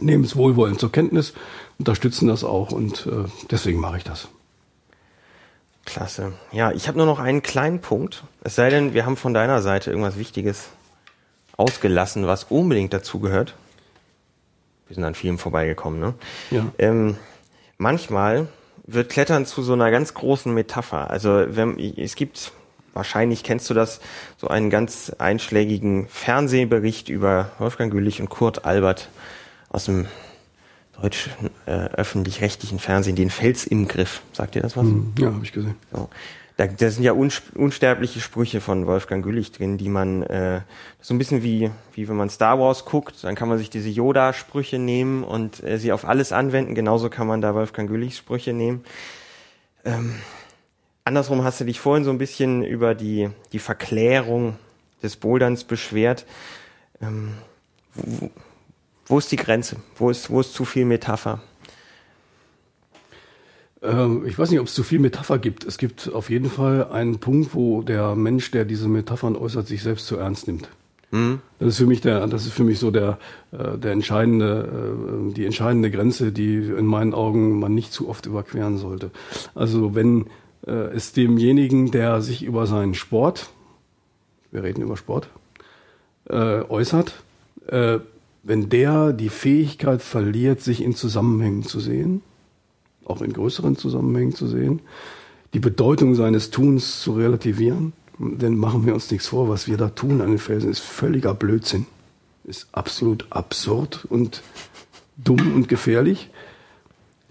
[0.00, 1.32] nehmen es wohlwollend zur Kenntnis,
[1.78, 4.28] unterstützen das auch und äh, deswegen mache ich das.
[5.84, 6.32] Klasse.
[6.52, 8.24] Ja, ich habe nur noch einen kleinen Punkt.
[8.44, 10.68] Es sei denn, wir haben von deiner Seite irgendwas Wichtiges
[11.56, 13.54] ausgelassen, was unbedingt dazu gehört.
[14.86, 16.14] Wir sind an vielem vorbeigekommen, ne?
[16.50, 16.66] Ja.
[16.78, 17.16] Ähm,
[17.78, 18.48] manchmal
[18.86, 21.10] wird Klettern zu so einer ganz großen Metapher.
[21.10, 22.52] Also wenn, es gibt,
[22.92, 24.00] wahrscheinlich kennst du das,
[24.36, 29.08] so einen ganz einschlägigen Fernsehbericht über Wolfgang Gülich und Kurt Albert
[29.68, 30.06] aus dem
[31.02, 31.32] deutschen
[31.66, 34.22] äh, öffentlich-rechtlichen Fernsehen, den Fels im Griff.
[34.32, 34.84] Sagt ihr das was?
[34.84, 35.74] Hm, ja, habe ich gesehen.
[35.92, 36.08] So.
[36.56, 40.60] Da, da sind ja unsterbliche Sprüche von Wolfgang Güllich drin, die man äh,
[41.00, 43.88] so ein bisschen wie wie wenn man Star Wars guckt, dann kann man sich diese
[43.88, 46.74] Yoda-Sprüche nehmen und äh, sie auf alles anwenden.
[46.74, 48.84] Genauso kann man da Wolfgang Güllichs Sprüche nehmen.
[49.84, 50.14] Ähm,
[51.04, 54.56] andersrum hast du dich vorhin so ein bisschen über die die Verklärung
[55.02, 56.26] des Boulderns beschwert.
[57.00, 57.32] Ähm,
[59.12, 59.76] wo, ist die Grenze?
[59.96, 61.40] Wo ist, wo ist zu viel Metapher?
[63.82, 65.64] Ähm, ich weiß nicht, ob es zu viel Metapher gibt.
[65.64, 69.82] Es gibt auf jeden Fall einen Punkt, wo der Mensch, der diese Metaphern äußert, sich
[69.82, 70.68] selbst zu ernst nimmt.
[71.10, 71.40] Mhm.
[71.58, 73.18] Das ist für mich der, das ist für mich so der,
[73.52, 78.24] äh, der entscheidende, äh, die entscheidende Grenze, die in meinen Augen man nicht zu oft
[78.24, 79.10] überqueren sollte.
[79.54, 80.26] Also wenn
[80.66, 83.50] äh, es demjenigen, der sich über seinen Sport,
[84.50, 85.28] wir reden über Sport,
[86.28, 87.14] äußert,
[88.42, 92.22] wenn der die Fähigkeit verliert, sich in Zusammenhängen zu sehen,
[93.04, 94.80] auch in größeren Zusammenhängen zu sehen,
[95.54, 99.88] die Bedeutung seines Tuns zu relativieren, dann machen wir uns nichts vor, was wir da
[99.88, 101.86] tun an den Felsen ist völliger Blödsinn,
[102.44, 104.42] ist absolut absurd und
[105.16, 106.30] dumm und gefährlich.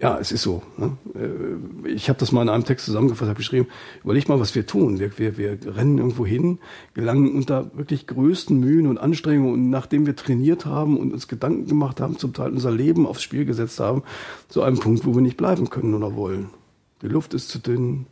[0.02, 0.62] Ja, es ist so.
[0.78, 0.96] Ne?
[1.14, 3.68] Äh, ich habe das mal in einem Text zusammengefasst, habe geschrieben,
[4.02, 4.98] überleg mal, was wir tun.
[4.98, 6.58] Wir, wir, wir rennen irgendwo hin,
[6.92, 11.68] gelangen unter wirklich größten Mühen und Anstrengungen und nachdem wir trainiert haben und uns Gedanken
[11.68, 14.02] gemacht haben, zum Teil unser Leben aufs Spiel gesetzt haben,
[14.48, 16.50] zu einem Punkt, wo wir nicht bleiben können oder wollen.
[17.02, 18.06] Die Luft ist zu dünn,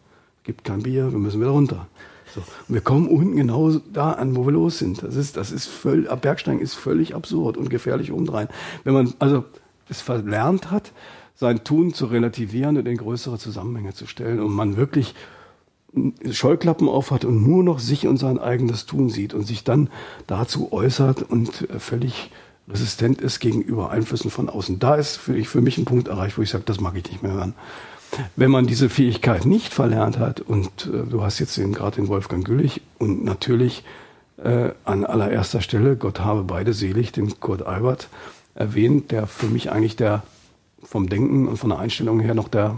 [0.44, 1.88] gibt kein Bier, wir müssen wieder runter.
[2.32, 2.40] So.
[2.68, 5.02] Und wir kommen unten genau da an, wo wir los sind.
[5.02, 8.46] Das ist, das ist völlig, Bergsteigen ist völlig absurd und gefährlich umdrehen.
[8.84, 9.44] Wenn man also
[9.88, 10.92] es verlernt hat,
[11.40, 15.14] sein Tun zu relativieren und in größere Zusammenhänge zu stellen und man wirklich
[16.30, 19.88] Scheuklappen aufhat und nur noch sich und sein eigenes Tun sieht und sich dann
[20.26, 22.30] dazu äußert und äh, völlig
[22.68, 24.78] resistent ist gegenüber Einflüssen von außen.
[24.80, 27.10] Da ist für, ich, für mich ein Punkt erreicht, wo ich sage, das mag ich
[27.10, 27.54] nicht mehr hören.
[28.36, 32.08] Wenn man diese Fähigkeit nicht verlernt hat, und äh, du hast jetzt den, gerade den
[32.08, 33.82] Wolfgang Güllich und natürlich
[34.36, 38.08] äh, an allererster Stelle, Gott habe beide selig, den Kurt Albert
[38.54, 40.22] erwähnt, der für mich eigentlich der
[40.82, 42.76] vom Denken und von der Einstellung her noch der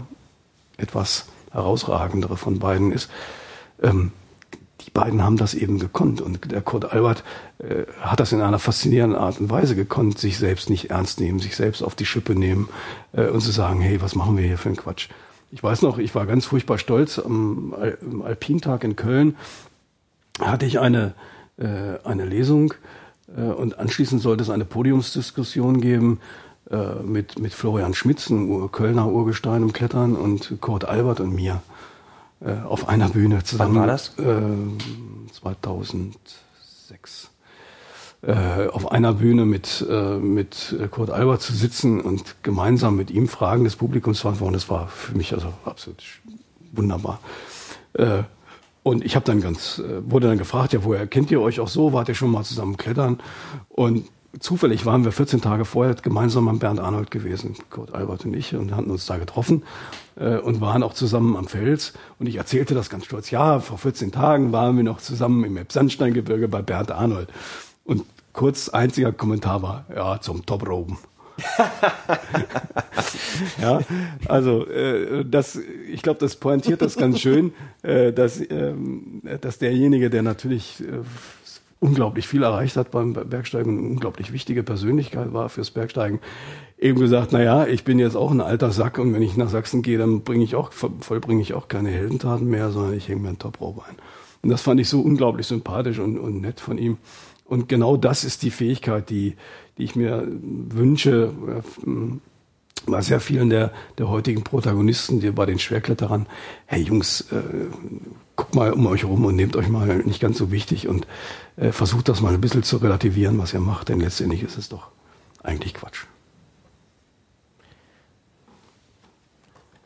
[0.77, 3.09] etwas herausragendere von beiden ist.
[3.81, 4.11] Ähm,
[4.81, 7.23] die beiden haben das eben gekonnt und der Kurt Albert
[7.59, 11.39] äh, hat das in einer faszinierenden Art und Weise gekonnt, sich selbst nicht ernst nehmen,
[11.39, 12.69] sich selbst auf die Schippe nehmen
[13.13, 15.09] äh, und zu sagen, hey, was machen wir hier für einen Quatsch?
[15.51, 19.37] Ich weiß noch, ich war ganz furchtbar stolz am, am Alpintag in Köln
[20.39, 21.13] hatte ich eine
[21.57, 22.73] äh, eine Lesung
[23.37, 26.19] äh, und anschließend sollte es eine Podiumsdiskussion geben
[26.71, 31.61] äh, mit, mit Florian Schmitz, ein Kölner Urgestein im Klettern und Kurt Albert und mir
[32.39, 33.75] äh, auf einer Bühne zusammen.
[33.75, 34.17] Wann war das?
[34.17, 34.41] Äh,
[35.33, 37.29] 2006.
[38.21, 43.27] Äh, auf einer Bühne mit, äh, mit Kurt Albert zu sitzen und gemeinsam mit ihm
[43.27, 46.01] Fragen des Publikums zu beantworten, das war für mich also absolut
[46.71, 47.19] wunderbar.
[48.81, 51.93] Und ich habe dann ganz, wurde dann gefragt, ja, woher kennt ihr euch auch so?
[51.93, 53.19] Wart ihr schon mal zusammen klettern?
[53.69, 58.33] Und zufällig waren wir 14 Tage vorher gemeinsam am Bernd Arnold gewesen, Kurt Albert und
[58.33, 59.63] ich, und hatten uns da getroffen
[60.15, 61.93] äh, und waren auch zusammen am Fels.
[62.19, 63.31] Und ich erzählte das ganz stolz.
[63.31, 67.29] Ja, vor 14 Tagen waren wir noch zusammen im Sandsteingebirge bei Bernd Arnold.
[67.85, 68.03] Und
[68.33, 70.97] kurz einziger Kommentar war, ja, zum Top-Roben.
[73.61, 73.79] ja,
[74.27, 75.59] also äh, das,
[75.91, 81.01] ich glaube, das pointiert das ganz schön, äh, dass, ähm, dass derjenige, der natürlich äh,
[81.83, 86.19] unglaublich viel erreicht hat beim Bergsteigen, eine unglaublich wichtige Persönlichkeit war fürs Bergsteigen,
[86.79, 89.49] eben gesagt, na ja, ich bin jetzt auch ein alter Sack und wenn ich nach
[89.49, 93.21] Sachsen gehe, dann bringe ich auch, vollbringe ich auch keine Heldentaten mehr, sondern ich hänge
[93.21, 93.95] mir einen Top-Rope ein.
[94.41, 96.97] Und das fand ich so unglaublich sympathisch und, und nett von ihm.
[97.45, 99.35] Und genau das ist die Fähigkeit, die,
[99.77, 101.33] die ich mir wünsche,
[102.85, 106.27] bei sehr vielen der, der heutigen Protagonisten, die bei den Schwerkletterern,
[106.65, 107.41] hey Jungs, äh,
[108.35, 111.07] guckt mal um euch herum und nehmt euch mal nicht ganz so wichtig und
[111.57, 114.69] äh, versucht das mal ein bisschen zu relativieren, was ihr macht, denn letztendlich ist es
[114.69, 114.89] doch
[115.43, 116.05] eigentlich Quatsch.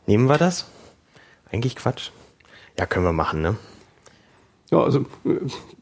[0.06, 0.66] Nehmen wir das?
[1.50, 2.10] Eigentlich Quatsch.
[2.78, 3.56] Ja, können wir machen, ne?
[4.70, 5.40] Ja, also äh,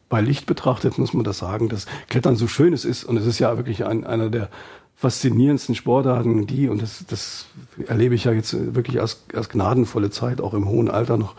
[0.09, 3.27] bei Licht betrachtet muss man das sagen, dass Klettern so schön es ist und es
[3.27, 4.51] ist ja wirklich ein, einer der
[4.97, 7.47] faszinierendsten Sportarten, die, und das, das
[7.87, 11.35] erlebe ich ja jetzt wirklich als, als gnadenvolle Zeit, auch im hohen Alter noch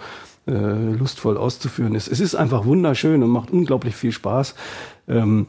[0.48, 2.08] äh, lustvoll auszuführen ist.
[2.08, 4.56] Es ist einfach wunderschön und macht unglaublich viel Spaß.
[5.08, 5.48] Ähm,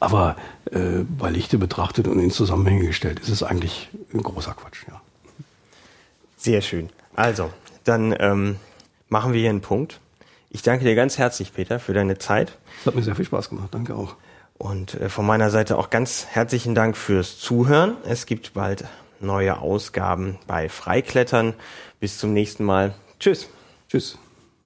[0.00, 0.36] aber
[0.70, 5.00] äh, bei Lichte betrachtet und in Zusammenhänge gestellt ist es eigentlich ein großer Quatsch, ja.
[6.36, 6.90] Sehr schön.
[7.16, 7.50] Also,
[7.84, 8.56] dann ähm,
[9.08, 10.00] machen wir hier einen Punkt.
[10.50, 12.58] Ich danke dir ganz herzlich, Peter, für deine Zeit.
[12.80, 13.68] Es hat mir sehr viel Spaß gemacht.
[13.70, 14.16] Danke auch.
[14.58, 17.96] Und äh, von meiner Seite auch ganz herzlichen Dank fürs Zuhören.
[18.04, 18.84] Es gibt bald
[19.20, 21.54] neue Ausgaben bei Freiklettern.
[21.98, 22.94] Bis zum nächsten Mal.
[23.18, 23.48] Tschüss.
[23.94, 24.18] Tschüss.